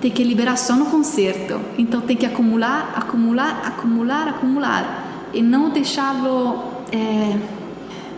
Tem 0.00 0.10
que 0.10 0.24
liberar 0.24 0.56
só 0.56 0.74
no 0.76 0.86
concerto. 0.86 1.60
Então 1.76 2.00
tem 2.00 2.16
que 2.16 2.24
acumular, 2.24 2.94
acumular, 2.96 3.62
acumular, 3.66 4.28
acumular 4.28 5.28
e 5.34 5.42
não 5.42 5.70
deixá-lo 5.70 6.64
é, 6.90 7.38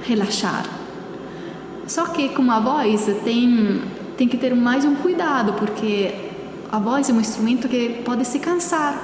relaxar. 0.05 0.65
Só 1.87 2.07
que 2.07 2.29
com 2.29 2.51
a 2.51 2.61
voz 2.61 3.07
tem 3.25 3.83
tem 4.23 4.29
que 4.29 4.37
ter 4.37 4.55
mais 4.55 4.85
um 4.85 4.95
cuidado 4.95 5.55
porque 5.55 6.15
a 6.71 6.79
voz 6.79 7.11
é 7.11 7.13
um 7.13 7.21
instrumento 7.21 7.67
que 7.67 8.03
pode 8.05 8.25
se 8.25 8.39
cansar 8.39 8.95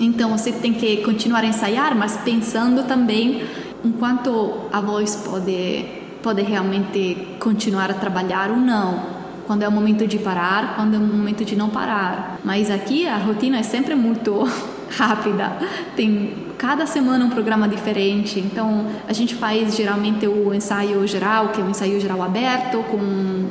então 0.00 0.30
você 0.30 0.52
tem 0.52 0.72
que 0.72 1.02
continuar 1.02 1.40
a 1.40 1.46
ensaiar, 1.46 1.94
mas 1.94 2.16
pensando 2.24 2.84
também 2.84 3.44
enquanto 3.84 4.54
a 4.72 4.80
voz 4.80 5.16
pode 5.16 5.84
pode 6.22 6.40
realmente 6.40 7.36
continuar 7.38 7.90
a 7.90 7.94
trabalhar 7.94 8.50
ou 8.50 8.56
não. 8.56 9.02
Quando 9.46 9.62
é 9.64 9.68
o 9.68 9.70
momento 9.70 10.06
de 10.06 10.18
parar, 10.18 10.76
quando 10.76 10.94
é 10.94 10.96
o 10.96 11.02
momento 11.02 11.44
de 11.44 11.54
não 11.54 11.68
parar. 11.68 12.40
Mas 12.42 12.70
aqui 12.70 13.06
a 13.06 13.18
rotina 13.18 13.58
é 13.58 13.62
sempre 13.62 13.94
muito 13.94 14.48
rápida. 14.96 15.58
Tem 15.94 16.43
cada 16.58 16.86
semana 16.86 17.24
um 17.24 17.30
programa 17.30 17.68
diferente. 17.68 18.38
Então 18.38 18.86
a 19.06 19.12
gente 19.12 19.34
faz 19.34 19.76
geralmente 19.76 20.26
o 20.26 20.52
ensaio 20.52 21.06
geral, 21.06 21.48
que 21.48 21.60
é 21.60 21.64
um 21.64 21.70
ensaio 21.70 22.00
geral 22.00 22.22
aberto, 22.22 22.78
com 22.90 22.98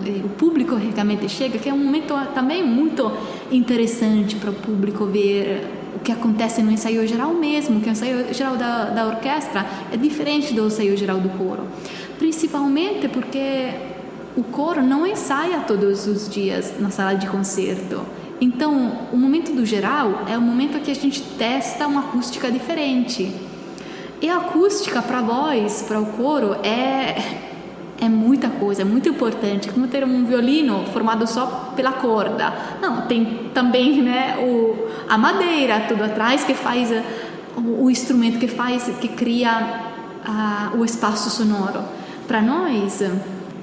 eh, 0.05 0.22
o 0.24 0.29
público 0.29 0.75
realmente 0.75 1.27
chega, 1.29 1.57
que 1.57 1.69
é 1.69 1.74
um 1.74 1.77
momento 1.77 2.13
também 2.33 2.63
muito 2.63 3.12
interessante 3.51 4.36
para 4.36 4.50
o 4.50 4.53
público 4.53 5.05
ver 5.05 5.67
o 5.95 6.00
que 6.00 6.12
acontece 6.12 6.62
no 6.62 6.72
ensaio 6.72 7.07
geral 7.07 7.33
mesmo, 7.33 7.79
que 7.81 7.89
o 7.89 7.91
ensaio 7.91 8.33
geral 8.33 8.55
da, 8.55 8.86
da 8.86 9.07
orquestra 9.07 9.65
é 9.91 9.98
diferente 9.98 10.53
do 10.53 10.67
ensaio 10.67 10.98
geral 10.98 11.19
do 11.19 11.29
coro. 11.29 11.63
Principalmente 12.17 13.07
porque 13.07 13.69
o 14.36 14.43
coro 14.43 14.81
não 14.81 15.05
ensaia 15.05 15.60
todos 15.62 16.07
os 16.07 16.27
dias 16.27 16.74
na 16.79 16.89
sala 16.89 17.13
de 17.13 17.27
concerto. 17.27 18.01
Então, 18.43 18.91
o 19.13 19.15
momento 19.15 19.53
do 19.53 19.65
geral 19.65 20.23
é 20.27 20.38
o 20.38 20.41
momento 20.41 20.77
que 20.81 20.91
a 20.91 20.93
gente 20.93 21.21
testa 21.21 21.88
uma 21.88 22.01
acústica 22.01 22.51
diferente. 22.51 23.33
E 24.21 24.29
a 24.29 24.35
acústica 24.35 25.01
para 25.01 25.19
a 25.19 25.21
voz, 25.21 25.85
para 25.88 25.97
o 25.97 26.07
coro, 26.07 26.55
é 26.55 27.15
é 28.01 28.09
muita 28.09 28.50
coisa, 28.50 28.81
é 28.81 28.85
muito 28.85 29.07
importante. 29.07 29.69
Como 29.69 29.88
ter 29.88 30.03
um 30.03 30.25
violino 30.25 30.83
formado 30.88 31.25
só 31.25 31.71
pela 31.73 31.93
corda. 31.93 32.53
Não, 32.81 33.07
tem 33.07 33.50
também 33.53 34.01
né, 34.01 34.35
o, 34.38 34.89
a 35.07 35.17
madeira, 35.17 35.85
tudo 35.88 36.03
atrás 36.03 36.43
que 36.43 36.53
faz 36.53 36.89
o, 37.55 37.85
o 37.85 37.89
instrumento 37.89 38.39
que 38.39 38.47
faz, 38.50 38.91
que 39.00 39.07
cria 39.07 39.85
o 40.77 40.83
espaço 40.83 41.29
sonoro. 41.29 41.81
Para 42.27 42.41
nós, 42.41 43.01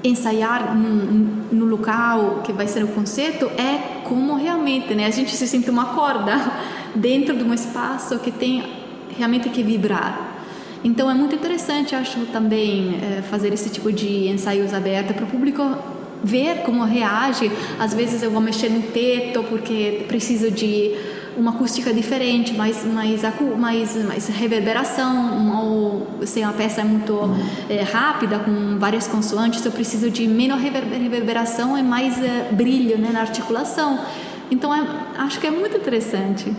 ensaiar 0.03 0.75
no, 0.75 1.65
local 1.65 2.41
que 2.43 2.51
vai 2.51 2.67
ser 2.67 2.83
o 2.83 2.87
concerto 2.87 3.45
é 3.57 4.01
como 4.03 4.35
realmente, 4.35 4.93
né? 4.93 5.05
A 5.05 5.09
gente 5.09 5.35
se 5.35 5.47
sente 5.47 5.69
uma 5.69 5.85
corda 5.85 6.35
dentro 6.93 7.35
de 7.35 7.43
um 7.43 7.53
espaço 7.53 8.19
que 8.19 8.31
tem 8.31 8.63
realmente 9.17 9.49
que 9.49 9.63
vibrar. 9.63 10.29
Então 10.83 11.09
é 11.09 11.13
muito 11.13 11.35
interessante, 11.35 11.95
acho 11.95 12.25
também, 12.27 12.99
é, 13.01 13.21
fazer 13.21 13.53
esse 13.53 13.69
tipo 13.69 13.91
de 13.91 14.27
ensaios 14.27 14.73
abertos 14.73 15.15
para 15.15 15.25
o 15.25 15.27
público 15.27 15.63
ver 16.23 16.61
como 16.63 16.83
reage. 16.83 17.51
Às 17.79 17.93
vezes 17.93 18.21
eu 18.23 18.31
vou 18.31 18.41
mexer 18.41 18.69
no 18.69 18.81
teto 18.81 19.43
porque 19.43 20.05
preciso 20.07 20.51
de 20.51 20.95
uma 21.37 21.51
acústica 21.51 21.93
diferente, 21.93 22.53
mais, 22.53 22.83
mais, 22.85 23.21
mais, 23.57 23.95
mais 24.05 24.27
reverberação, 24.27 25.61
ou 25.61 26.25
se 26.25 26.43
a 26.43 26.51
peça 26.51 26.81
é 26.81 26.83
muito 26.83 27.19
é, 27.69 27.81
rápida, 27.81 28.39
com 28.39 28.77
várias 28.77 29.07
consoantes, 29.07 29.63
eu 29.65 29.71
preciso 29.71 30.09
de 30.09 30.27
menos 30.27 30.61
reverberação 30.61 31.77
e 31.77 31.83
mais 31.83 32.21
é, 32.21 32.49
brilho 32.51 32.97
né, 32.97 33.09
na 33.11 33.21
articulação. 33.21 33.99
Então, 34.49 34.73
é, 34.75 34.85
acho 35.17 35.39
que 35.39 35.47
é 35.47 35.51
muito 35.51 35.77
interessante. 35.77 36.53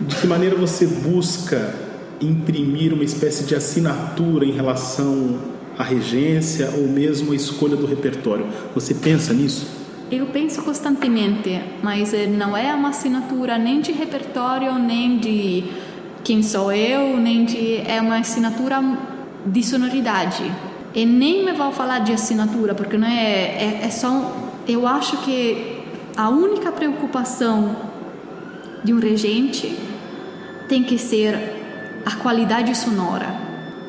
De 0.00 0.16
que 0.16 0.26
maneira 0.26 0.54
você 0.56 0.86
busca 0.86 1.74
imprimir 2.20 2.92
uma 2.92 3.04
espécie 3.04 3.44
de 3.44 3.54
assinatura 3.54 4.44
em 4.44 4.52
relação 4.52 5.38
à 5.76 5.82
regência 5.82 6.70
ou 6.76 6.86
mesmo 6.86 7.32
à 7.32 7.36
escolha 7.36 7.76
do 7.76 7.86
repertório? 7.86 8.46
Você 8.74 8.94
pensa 8.94 9.32
nisso? 9.32 9.83
Eu 10.16 10.26
penso 10.26 10.62
constantemente, 10.62 11.60
mas 11.82 12.14
eh, 12.14 12.28
não 12.28 12.56
é 12.56 12.72
uma 12.72 12.90
assinatura 12.90 13.58
nem 13.58 13.80
de 13.80 13.90
repertório, 13.90 14.78
nem 14.78 15.18
de 15.18 15.64
quem 16.22 16.40
sou 16.40 16.70
eu, 16.72 17.16
nem 17.16 17.44
de. 17.44 17.78
É 17.78 18.00
uma 18.00 18.18
assinatura 18.18 18.80
de 19.44 19.60
sonoridade. 19.64 20.48
E 20.94 21.04
nem 21.04 21.44
me 21.44 21.50
vou 21.50 21.72
falar 21.72 21.98
de 21.98 22.12
assinatura, 22.12 22.76
porque 22.76 22.96
não 22.96 23.08
é, 23.08 23.56
é, 23.66 23.80
é 23.82 23.90
só. 23.90 24.36
Eu 24.68 24.86
acho 24.86 25.16
que 25.24 25.82
a 26.16 26.28
única 26.28 26.70
preocupação 26.70 27.74
de 28.84 28.94
um 28.94 29.00
regente 29.00 29.76
tem 30.68 30.84
que 30.84 30.96
ser 30.96 31.34
a 32.06 32.14
qualidade 32.14 32.72
sonora. 32.76 33.34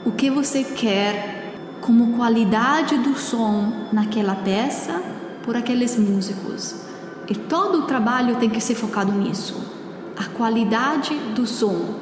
O 0.04 0.12
que 0.12 0.32
você 0.32 0.64
quer 0.64 1.52
como 1.82 2.18
qualidade 2.18 2.98
do 2.98 3.16
som 3.16 3.90
naquela 3.94 4.34
peça 4.34 5.14
por 5.46 5.56
aqueles 5.56 5.98
músicos. 5.98 6.76
E 7.30 7.36
todo 7.36 7.80
o 7.80 7.82
trabalho 7.84 8.36
tem 8.36 8.50
que 8.50 8.60
ser 8.60 8.76
focado 8.76 9.12
nisso. 9.12 9.56
A 10.18 10.26
qualidade 10.26 11.14
do 11.36 11.46
som. 11.46 11.94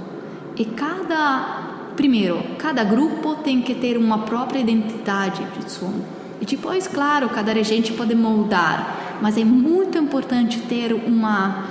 E 0.56 0.66
cada 0.66 1.92
primeiro, 1.96 2.42
cada 2.58 2.84
grupo 2.84 3.36
tem 3.36 3.62
que 3.62 3.76
ter 3.76 3.98
uma 3.98 4.20
própria 4.20 4.60
identidade 4.60 5.46
de 5.60 5.72
som. 5.72 5.94
E 6.42 6.46
depois, 6.46 6.88
claro, 6.88 7.30
cada 7.30 7.54
regente 7.54 7.94
pode 7.94 8.16
moldar, 8.16 9.20
mas 9.22 9.38
é 9.38 9.44
muito 9.44 9.98
importante 9.98 10.60
ter 10.62 10.94
uma 10.94 11.66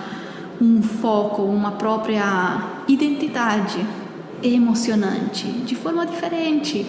um 0.60 0.80
foco, 0.80 1.42
uma 1.42 1.72
própria 1.72 2.84
identidade 2.86 3.84
emocionante, 4.42 5.48
de 5.48 5.74
forma 5.74 6.06
diferente. 6.06 6.86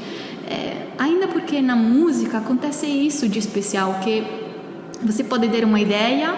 É, 0.47 0.87
ainda 0.99 1.27
porque 1.27 1.59
na 1.59 1.75
música 1.75 2.37
acontece 2.37 2.85
isso 2.85 3.27
de 3.27 3.39
especial, 3.39 3.99
que 4.03 4.42
você 5.03 5.23
pode 5.23 5.47
ter 5.49 5.63
uma 5.63 5.79
ideia, 5.79 6.33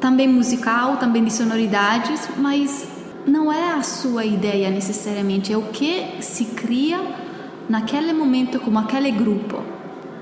também 0.00 0.28
musical, 0.28 0.96
também 0.96 1.24
de 1.24 1.32
sonoridades, 1.32 2.28
mas 2.36 2.86
não 3.26 3.52
é 3.52 3.72
a 3.72 3.82
sua 3.82 4.24
ideia 4.24 4.70
necessariamente, 4.70 5.52
é 5.52 5.56
o 5.56 5.62
que 5.62 6.16
se 6.20 6.46
cria 6.46 7.00
naquele 7.68 8.12
momento 8.12 8.60
com 8.60 8.78
aquele 8.78 9.10
grupo. 9.10 9.62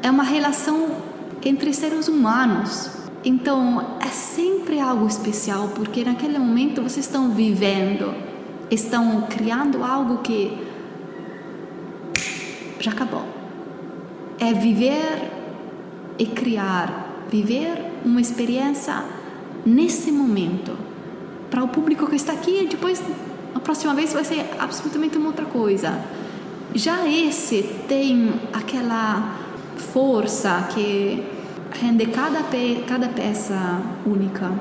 É 0.02 0.10
uma 0.10 0.24
relação 0.24 0.88
entre 1.44 1.72
seres 1.72 2.08
humanos. 2.08 2.90
Então, 3.24 3.98
é 4.00 4.08
sempre 4.08 4.80
algo 4.80 5.06
especial, 5.06 5.68
porque 5.74 6.04
naquele 6.04 6.38
momento 6.38 6.82
vocês 6.82 7.06
estão 7.06 7.30
vivendo, 7.30 8.14
estão 8.70 9.22
criando 9.22 9.82
algo 9.82 10.18
que 10.18 10.56
já 12.80 12.90
acabou. 12.90 13.24
É 14.38 14.52
viver 14.52 15.30
e 16.18 16.26
criar, 16.26 17.13
viver 17.30 17.78
uma 18.04 18.20
experiência 18.20 19.04
nesse 19.64 20.12
momento. 20.12 20.76
Para 21.50 21.62
o 21.62 21.68
público 21.68 22.06
que 22.06 22.16
está 22.16 22.32
aqui, 22.32 22.66
depois, 22.68 23.02
a 23.54 23.60
próxima 23.60 23.94
vez 23.94 24.12
vai 24.12 24.24
ser 24.24 24.44
absolutamente 24.58 25.16
uma 25.16 25.28
outra 25.28 25.44
coisa. 25.44 26.00
Já 26.74 27.08
esse 27.08 27.62
tem 27.86 28.32
aquela 28.52 29.38
força 29.92 30.68
que 30.74 31.22
rende 31.80 32.06
cada, 32.06 32.42
pe 32.42 32.84
cada 32.86 33.08
peça 33.08 33.80
única. 34.06 34.52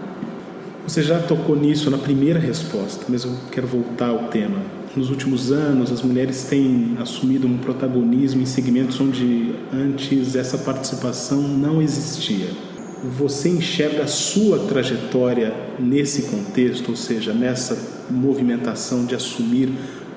Você 0.88 1.02
já 1.02 1.20
tocou 1.22 1.56
nisso 1.56 1.90
na 1.90 1.98
primeira 1.98 2.40
resposta, 2.40 3.06
mas 3.08 3.24
eu 3.24 3.36
quero 3.52 3.66
voltar 3.66 4.10
ao 4.10 4.28
tema. 4.28 4.58
Nos 4.96 5.10
últimos 5.10 5.52
anos, 5.52 5.92
as 5.92 6.04
mulheres 6.04 6.44
têm 6.44 6.96
assumido 7.00 7.48
um 7.48 7.58
protagonismo 7.58 8.42
em 8.42 8.46
segmentos 8.46 9.02
onde 9.02 9.56
antes 9.74 10.36
essa 10.36 10.56
participação 10.60 11.42
não 11.42 11.82
existia. 11.82 12.50
Você 13.18 13.50
enxerga 13.50 14.04
a 14.04 14.08
sua 14.08 14.60
trajetória 14.60 15.52
nesse 15.80 16.24
contexto, 16.24 16.90
ou 16.90 16.96
seja, 16.96 17.34
nessa 17.34 17.76
movimentação 18.10 19.04
de 19.06 19.16
assumir 19.16 19.70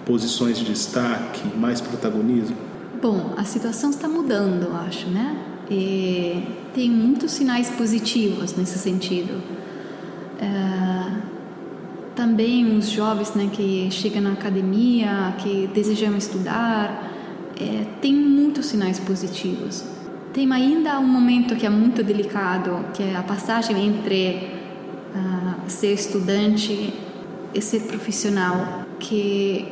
posições 0.05 0.59
de 0.59 0.66
destaque, 0.66 1.40
mais 1.57 1.81
protagonismo? 1.81 2.57
Bom, 3.01 3.33
a 3.35 3.44
situação 3.44 3.88
está 3.90 4.07
mudando, 4.07 4.64
eu 4.64 4.77
acho, 4.77 5.09
né? 5.09 5.37
E 5.70 6.42
tem 6.74 6.90
muitos 6.90 7.33
sinais 7.33 7.70
positivos 7.70 8.55
nesse 8.55 8.79
sentido. 8.79 9.42
É, 10.38 10.86
também 12.16 12.76
os 12.76 12.90
jovens 12.90 13.35
né, 13.35 13.48
que 13.52 13.88
chegam 13.90 14.22
na 14.22 14.33
academia, 14.33 15.35
que 15.38 15.68
desejam 15.72 16.16
estudar, 16.16 17.12
é, 17.61 17.85
tem 18.00 18.12
muitos 18.14 18.66
sinais 18.66 18.98
positivos. 18.98 19.85
Tem 20.33 20.50
ainda 20.52 20.98
um 20.98 21.07
momento 21.07 21.55
que 21.55 21.64
é 21.64 21.70
muito 21.70 22.02
delicado, 22.02 22.85
que 22.92 23.02
é 23.02 23.14
a 23.14 23.22
passagem 23.22 23.87
entre 23.87 24.50
uh, 25.14 25.70
ser 25.70 25.94
estudante 25.94 26.92
e 27.55 27.62
ser 27.62 27.83
profissional, 27.83 28.85
que 28.98 29.66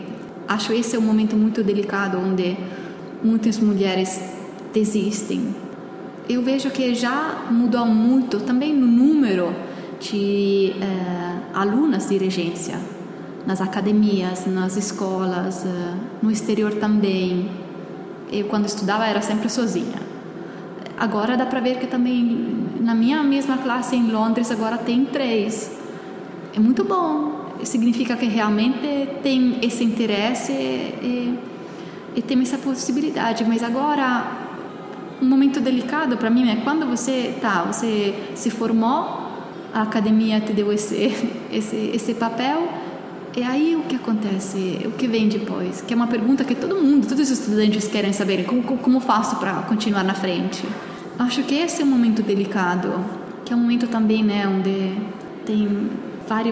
acho 0.46 0.72
esse 0.72 0.94
é 0.94 0.98
um 0.98 1.02
momento 1.02 1.36
muito 1.36 1.62
delicado 1.62 2.18
onde 2.18 2.56
muitas 3.22 3.58
mulheres 3.58 4.20
desistem 4.72 5.64
eu 6.28 6.42
vejo 6.42 6.70
que 6.70 6.94
já 6.94 7.46
mudou 7.50 7.86
muito 7.86 8.40
também 8.40 8.74
no 8.74 8.86
número 8.86 9.54
de 10.00 10.72
eh, 10.80 11.23
alunas 11.54 12.08
de 12.08 12.18
regência 12.18 12.78
nas 13.46 13.60
academias, 13.60 14.46
nas 14.46 14.76
escolas, 14.76 15.64
eh, 15.64 15.94
no 16.22 16.30
exterior 16.30 16.74
também. 16.74 17.50
Eu 18.32 18.46
quando 18.46 18.66
estudava 18.66 19.06
era 19.06 19.20
sempre 19.20 19.48
sozinha. 19.48 20.02
Agora 20.98 21.36
dá 21.36 21.46
para 21.46 21.60
ver 21.60 21.78
que 21.78 21.86
também 21.86 22.66
na 22.80 22.94
minha 22.94 23.22
mesma 23.22 23.58
classe 23.58 23.96
em 23.96 24.10
Londres 24.10 24.50
agora 24.50 24.78
tem 24.78 25.04
três. 25.04 25.70
É 26.54 26.60
muito 26.60 26.84
bom. 26.84 27.44
Significa 27.62 28.16
que 28.16 28.26
realmente 28.26 29.08
tem 29.22 29.58
esse 29.62 29.84
interesse 29.84 30.52
e, 30.52 31.38
e 32.14 32.22
tem 32.22 32.40
essa 32.40 32.58
possibilidade. 32.58 33.44
Mas 33.44 33.62
agora 33.62 34.44
um 35.20 35.26
momento 35.26 35.60
delicado 35.60 36.16
para 36.16 36.30
mim 36.30 36.48
é 36.50 36.56
quando 36.56 36.86
você 36.86 37.36
tá, 37.40 37.64
você 37.64 38.14
se 38.34 38.50
formou, 38.50 39.23
a 39.74 39.82
academia 39.82 40.40
te 40.40 40.52
deu 40.52 40.72
esse 40.72 41.12
esse 41.52 41.76
esse 41.92 42.14
papel. 42.14 42.68
E 43.36 43.42
aí 43.42 43.74
o 43.74 43.82
que 43.82 43.96
acontece, 43.96 44.80
o 44.84 44.92
que 44.92 45.08
vem 45.08 45.28
depois, 45.28 45.80
que 45.80 45.92
é 45.92 45.96
uma 45.96 46.06
pergunta 46.06 46.44
que 46.44 46.54
todo 46.54 46.76
mundo, 46.76 47.04
todos 47.08 47.28
os 47.28 47.40
estudantes 47.40 47.88
querem 47.88 48.12
saber, 48.12 48.44
como 48.44 48.62
como 48.62 49.00
faço 49.00 49.36
para 49.36 49.54
continuar 49.62 50.04
na 50.04 50.14
frente? 50.14 50.64
Acho 51.18 51.42
que 51.42 51.56
esse 51.56 51.82
é 51.82 51.84
um 51.84 51.88
momento 51.88 52.22
delicado, 52.22 52.92
que 53.44 53.52
é 53.52 53.56
um 53.56 53.58
momento 53.58 53.88
também, 53.88 54.22
né, 54.22 54.46
onde 54.46 54.92
tem 55.44 55.90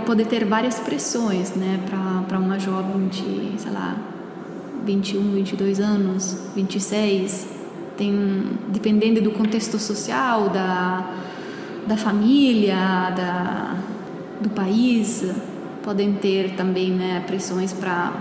pode 0.04 0.24
ter 0.26 0.44
várias 0.44 0.78
pressões, 0.80 1.54
né, 1.54 1.80
para 2.28 2.38
uma 2.38 2.58
jovem 2.58 3.08
de, 3.08 3.52
sei 3.56 3.72
lá, 3.72 3.96
21, 4.84 5.32
22 5.32 5.80
anos, 5.80 6.36
26 6.54 7.46
tem 7.96 8.58
dependendo 8.68 9.20
do 9.20 9.30
contexto 9.30 9.78
social, 9.78 10.48
da, 10.48 11.10
da 11.86 11.96
família, 11.96 13.10
da, 13.16 13.76
do 14.40 14.50
país, 14.50 15.24
podem 15.82 16.14
ter 16.14 16.54
também 16.56 16.90
né, 16.90 17.22
pressões 17.26 17.72
para 17.72 18.12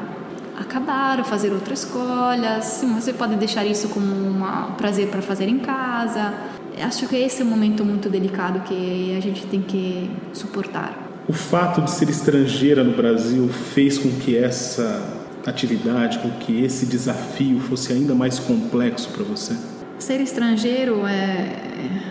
acabar, 0.60 1.24
fazer 1.24 1.52
outras 1.52 1.80
escolhas. 1.84 2.84
Você 2.96 3.14
pode 3.14 3.36
deixar 3.36 3.66
isso 3.66 3.90
como 3.90 4.06
um 4.06 4.42
prazer 4.78 5.08
para 5.08 5.22
fazer 5.22 5.48
em 5.48 5.60
casa. 5.60 6.34
Acho 6.82 7.08
que 7.08 7.16
esse 7.16 7.42
é 7.42 7.46
um 7.46 7.50
momento 7.50 7.84
muito 7.86 8.10
delicado 8.10 8.62
que 8.62 9.16
a 9.18 9.22
gente 9.22 9.46
tem 9.46 9.62
que 9.62 10.10
suportar. 10.34 10.98
O 11.28 11.34
fato 11.34 11.82
de 11.82 11.92
ser 11.92 12.10
estrangeira 12.10 12.84
no 12.84 12.96
Brasil 12.96 13.48
fez 13.50 13.98
com 13.98 14.10
que 14.12 14.38
essa 14.38 15.22
atividade, 15.46 16.20
com 16.20 16.30
que 16.32 16.64
esse 16.64 16.86
desafio 16.86 17.60
fosse 17.60 17.94
ainda 17.94 18.14
mais 18.14 18.40
complexo 18.40 19.10
para 19.10 19.24
você? 19.24 19.56
Ser 20.00 20.20
estrangeiro 20.22 21.06
é 21.06 22.11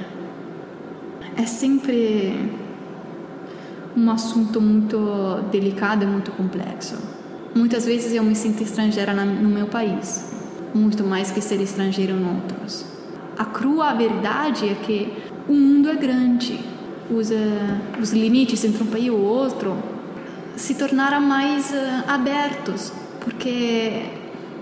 é 1.40 1.46
sempre 1.46 2.50
um 3.96 4.10
assunto 4.10 4.60
muito 4.60 5.42
delicado 5.50 6.04
e 6.04 6.06
muito 6.06 6.30
complexo. 6.32 6.96
Muitas 7.54 7.86
vezes 7.86 8.12
eu 8.12 8.22
me 8.22 8.36
sinto 8.36 8.62
estrangeira 8.62 9.12
no 9.12 9.48
meu 9.48 9.66
país, 9.66 10.30
muito 10.74 11.02
mais 11.02 11.30
que 11.30 11.40
ser 11.40 11.60
estrangeiro 11.60 12.12
em 12.12 12.24
outros. 12.34 12.84
A 13.36 13.44
crua 13.44 13.94
verdade 13.94 14.68
é 14.68 14.74
que 14.74 15.12
o 15.48 15.54
mundo 15.54 15.88
é 15.88 15.96
grande. 15.96 16.60
Os, 17.10 17.30
os 18.00 18.12
limites 18.12 18.62
entre 18.64 18.82
um 18.84 18.86
país 18.86 19.06
e 19.06 19.10
o 19.10 19.18
outro 19.18 19.76
se 20.56 20.74
tornaram 20.74 21.20
mais 21.20 21.70
uh, 21.72 22.04
abertos, 22.06 22.92
porque 23.18 24.04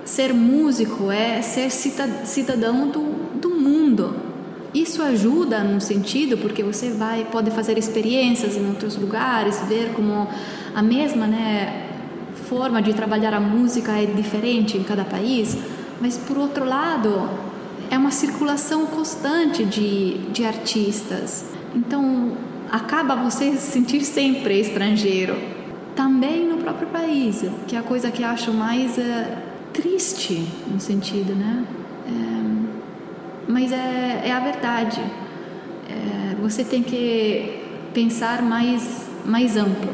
ser 0.05 0.33
músico 0.33 1.11
é 1.11 1.43
ser 1.43 1.71
cidadão 1.71 2.89
do, 2.89 3.39
do 3.39 3.51
mundo. 3.51 4.28
Isso 4.75 5.03
ajuda 5.03 5.65
no 5.65 5.81
sentido 5.81 6.37
porque 6.37 6.63
você 6.63 6.91
vai 6.91 7.25
pode 7.25 7.51
fazer 7.51 7.79
experiências 7.79 8.57
em 8.57 8.67
outros 8.69 8.97
lugares, 8.97 9.61
ver 9.67 9.93
como 9.95 10.29
a 10.75 10.83
mesma 10.83 11.27
né, 11.27 11.89
forma 12.49 12.83
de 12.83 12.93
trabalhar 12.93 13.33
a 13.33 13.41
música 13.41 13.93
é 13.93 14.05
diferente 14.05 14.77
em 14.77 14.83
cada 14.83 15.05
país, 15.05 15.57
mas 16.01 16.19
por 16.19 16.37
outro 16.37 16.65
lado 16.65 17.29
é 17.91 17.97
uma 17.97 18.11
circulação 18.11 18.87
constante 18.87 19.65
de, 19.65 20.19
de 20.33 20.45
artistas. 20.45 21.47
Então 21.75 22.33
acaba 22.71 23.17
você 23.17 23.53
se 23.53 23.73
sentir 23.73 24.05
sempre 24.05 24.61
estrangeiro, 24.61 25.37
também 25.97 26.47
no 26.47 26.59
próprio 26.59 26.89
país, 26.89 27.43
que 27.67 27.75
é 27.75 27.79
a 27.79 27.83
coisa 27.83 28.11
que 28.11 28.23
acho 28.23 28.53
mais 28.53 28.99
é, 28.99 29.39
triste 29.73 30.47
no 30.71 30.79
sentido, 30.79 31.35
né? 31.35 31.65
Mas 33.59 33.73
é, 33.73 34.23
é 34.27 34.33
a 34.33 34.39
verdade. 34.39 35.01
É, 35.91 36.37
você 36.41 36.63
tem 36.63 36.81
que 36.81 37.59
pensar 37.93 38.41
mais 38.41 39.09
mais 39.27 39.57
amplo 39.57 39.93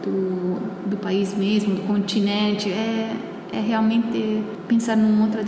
do, 0.00 0.60
do 0.88 0.96
país 0.96 1.34
mesmo, 1.34 1.74
do 1.74 1.82
continente. 1.88 2.70
É, 2.70 3.12
é 3.52 3.60
realmente 3.60 4.44
pensar 4.68 4.96
numa 4.96 5.24
outra 5.24 5.42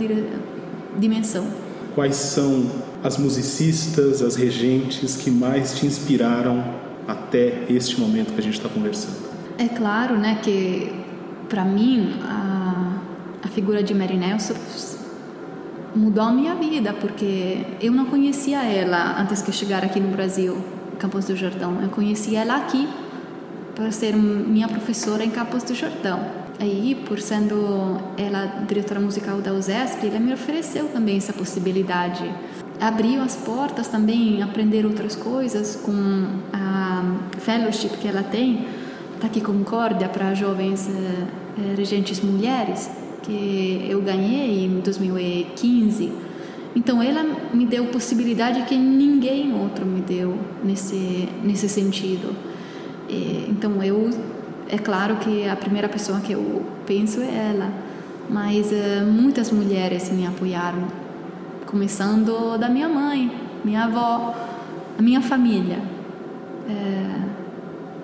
dimensão. 0.99 1.47
Quais 1.95 2.17
são 2.17 2.69
as 3.01 3.17
musicistas, 3.17 4.21
as 4.21 4.35
regentes 4.35 5.15
que 5.15 5.31
mais 5.31 5.73
te 5.79 5.85
inspiraram 5.85 6.65
até 7.07 7.63
este 7.69 7.97
momento 7.97 8.33
que 8.33 8.41
a 8.41 8.43
gente 8.43 8.57
está 8.57 8.67
conversando? 8.67 9.15
É 9.57 9.69
claro, 9.69 10.17
né, 10.17 10.37
que 10.43 10.91
para 11.47 11.63
mim 11.63 12.13
a, 12.23 12.97
a 13.41 13.47
figura 13.47 13.81
de 13.81 13.93
Mary 13.93 14.17
Nelson 14.17 14.55
mudou 15.95 16.23
a 16.25 16.31
minha 16.31 16.55
vida 16.55 16.93
porque 16.93 17.65
eu 17.81 17.91
não 17.91 18.05
conhecia 18.05 18.63
ela 18.63 19.19
antes 19.21 19.41
que 19.41 19.51
chegar 19.51 19.83
aqui 19.83 19.99
no 19.99 20.09
Brasil, 20.09 20.57
Campos 20.99 21.25
do 21.25 21.35
Jordão. 21.35 21.81
Eu 21.81 21.89
conheci 21.89 22.35
ela 22.35 22.55
aqui 22.55 22.87
para 23.75 23.91
ser 23.91 24.15
minha 24.15 24.67
professora 24.67 25.23
em 25.23 25.29
Campos 25.29 25.63
do 25.63 25.73
Jordão. 25.73 26.19
Aí, 26.59 26.95
por 27.07 27.19
sendo 27.19 27.97
ela 28.17 28.45
diretora 28.67 28.99
musical 28.99 29.41
da 29.41 29.53
USESP, 29.53 30.07
ela 30.07 30.19
me 30.19 30.33
ofereceu 30.33 30.87
também 30.89 31.17
essa 31.17 31.33
possibilidade 31.33 32.29
abriu 32.79 33.21
as 33.21 33.35
portas 33.35 33.87
também 33.87 34.41
aprender 34.41 34.85
outras 34.85 35.15
coisas 35.15 35.75
com 35.75 36.27
a 36.51 37.03
fellowship 37.39 37.89
que 37.97 38.07
ela 38.07 38.23
tem 38.23 38.67
tá 39.21 39.27
aqui 39.27 39.39
Concórdia 39.39 40.09
para 40.09 40.33
jovens 40.33 40.89
eh, 40.89 41.75
regentes 41.77 42.19
mulheres 42.19 42.89
que 43.23 43.87
eu 43.89 44.01
ganhei 44.01 44.65
em 44.65 44.79
2015 44.79 46.11
então 46.75 47.01
ela 47.01 47.23
me 47.53 47.65
deu 47.65 47.85
possibilidade 47.85 48.63
que 48.63 48.75
ninguém 48.75 49.53
outro 49.53 49.85
me 49.85 50.01
deu 50.01 50.37
nesse 50.63 51.29
nesse 51.43 51.69
sentido. 51.69 52.35
E, 53.07 53.47
então 53.49 53.83
eu 53.83 54.09
é 54.69 54.77
claro 54.77 55.17
que 55.17 55.47
a 55.47 55.55
primeira 55.55 55.87
pessoa 55.87 56.19
que 56.19 56.31
eu 56.31 56.63
penso 56.85 57.21
é 57.21 57.51
ela. 57.51 57.71
Mas 58.29 58.71
uh, 58.71 59.05
muitas 59.05 59.51
mulheres 59.51 60.11
me 60.11 60.25
apoiaram. 60.25 60.87
Começando 61.65 62.57
da 62.57 62.69
minha 62.69 62.87
mãe, 62.87 63.31
minha 63.63 63.83
avó, 63.85 64.33
a 64.97 65.01
minha 65.01 65.21
família. 65.21 65.79
É, 66.69 67.19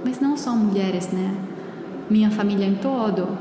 mas 0.03 0.19
não 0.19 0.36
só 0.36 0.51
mulheres, 0.51 1.12
né? 1.12 1.36
Minha 2.10 2.29
família 2.32 2.65
em 2.65 2.75
todo, 2.75 3.38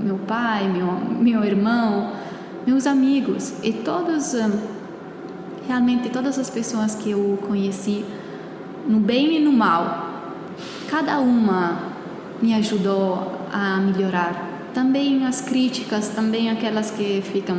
meu 0.00 0.16
pai, 0.18 0.68
meu, 0.68 0.92
meu 0.92 1.44
irmão, 1.44 2.12
meus 2.66 2.86
amigos 2.86 3.54
e 3.62 3.72
todos, 3.72 4.34
é, 4.34 4.50
realmente 5.66 6.10
todas 6.10 6.38
as 6.38 6.50
pessoas 6.50 6.94
que 6.94 7.10
eu 7.10 7.38
conheci, 7.46 8.04
no 8.86 8.98
bem 8.98 9.36
e 9.36 9.40
no 9.40 9.52
mal, 9.52 10.32
cada 10.88 11.18
uma 11.18 11.78
me 12.40 12.54
ajudou 12.54 13.32
a 13.52 13.76
melhorar. 13.78 14.46
Também 14.74 15.26
as 15.26 15.40
críticas, 15.40 16.08
também 16.08 16.50
aquelas 16.50 16.90
que 16.90 17.22
ficam 17.22 17.56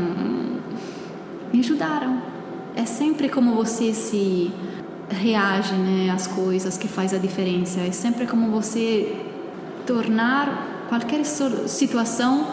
me 1.51 1.59
ajudaram. 1.59 2.21
É 2.75 2.85
sempre 2.85 3.29
como 3.29 3.53
você 3.53 3.93
se 3.93 4.51
reage 5.09 5.73
né, 5.73 6.11
às 6.11 6.27
coisas 6.27 6.77
que 6.77 6.87
faz 6.87 7.13
a 7.13 7.17
diferença. 7.17 7.79
É 7.81 7.91
sempre 7.91 8.25
como 8.27 8.51
você 8.51 9.15
tornar 9.85 10.78
qualquer 10.89 11.23
situação 11.23 12.45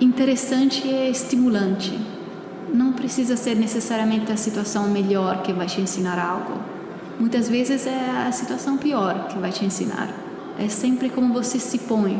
interessante 0.00 0.86
e 0.86 1.10
estimulante. 1.10 1.98
Não 2.72 2.94
precisa 2.94 3.36
ser 3.36 3.54
necessariamente 3.56 4.32
a 4.32 4.36
situação 4.36 4.88
melhor 4.88 5.42
que 5.42 5.52
vai 5.52 5.66
te 5.66 5.80
ensinar 5.80 6.18
algo. 6.18 6.58
Muitas 7.20 7.48
vezes 7.48 7.86
é 7.86 8.24
a 8.26 8.32
situação 8.32 8.78
pior 8.78 9.28
que 9.28 9.38
vai 9.38 9.50
te 9.50 9.64
ensinar. 9.64 10.08
É 10.58 10.68
sempre 10.68 11.10
como 11.10 11.34
você 11.34 11.58
se 11.58 11.78
põe 11.80 12.18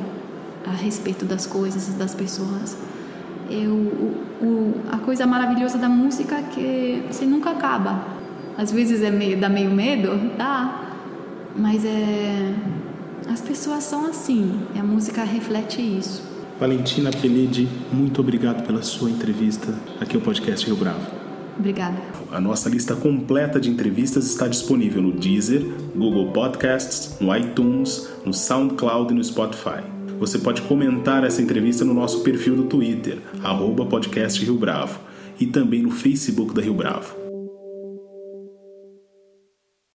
a 0.66 0.72
respeito 0.72 1.24
das 1.24 1.46
coisas 1.46 1.88
das 1.94 2.14
pessoas 2.14 2.76
eu, 3.52 3.72
o, 3.72 4.44
o, 4.44 4.74
a 4.90 4.98
coisa 4.98 5.26
maravilhosa 5.26 5.76
da 5.76 5.88
música 5.88 6.36
é 6.36 6.42
que 6.42 7.02
você 7.10 7.24
nunca 7.26 7.50
acaba. 7.50 8.02
Às 8.56 8.72
vezes 8.72 9.02
é 9.02 9.10
meio, 9.10 9.38
dá 9.38 9.48
meio 9.48 9.70
medo, 9.70 10.30
dá, 10.36 10.80
mas 11.56 11.84
é, 11.84 12.54
as 13.28 13.40
pessoas 13.40 13.84
são 13.84 14.06
assim, 14.06 14.60
e 14.74 14.78
a 14.78 14.82
música 14.82 15.24
reflete 15.24 15.80
isso. 15.80 16.22
Valentina 16.58 17.10
Peledi, 17.10 17.68
muito 17.92 18.20
obrigado 18.20 18.64
pela 18.66 18.82
sua 18.82 19.10
entrevista 19.10 19.74
aqui 20.00 20.16
ao 20.16 20.22
podcast 20.22 20.64
Rio 20.66 20.76
Bravo. 20.76 21.22
Obrigada. 21.58 21.96
A 22.30 22.40
nossa 22.40 22.68
lista 22.68 22.94
completa 22.94 23.60
de 23.60 23.68
entrevistas 23.68 24.26
está 24.26 24.48
disponível 24.48 25.02
no 25.02 25.12
Deezer, 25.12 25.62
Google 25.94 26.32
Podcasts, 26.32 27.16
no 27.20 27.34
iTunes, 27.36 28.08
no 28.24 28.32
SoundCloud 28.32 29.12
e 29.12 29.16
no 29.16 29.24
Spotify. 29.24 29.82
Você 30.18 30.38
pode 30.38 30.62
comentar 30.62 31.24
essa 31.24 31.42
entrevista 31.42 31.84
no 31.84 31.92
nosso 31.92 32.20
perfil 32.20 32.56
do 32.56 32.64
Twitter, 32.64 33.18
arroba 33.42 33.84
podcast 33.84 34.42
Rio 34.44 34.54
Bravo, 34.54 35.00
e 35.38 35.46
também 35.46 35.82
no 35.82 35.90
Facebook 35.90 36.54
da 36.54 36.62
Rio 36.62 36.74
Bravo. 36.74 37.21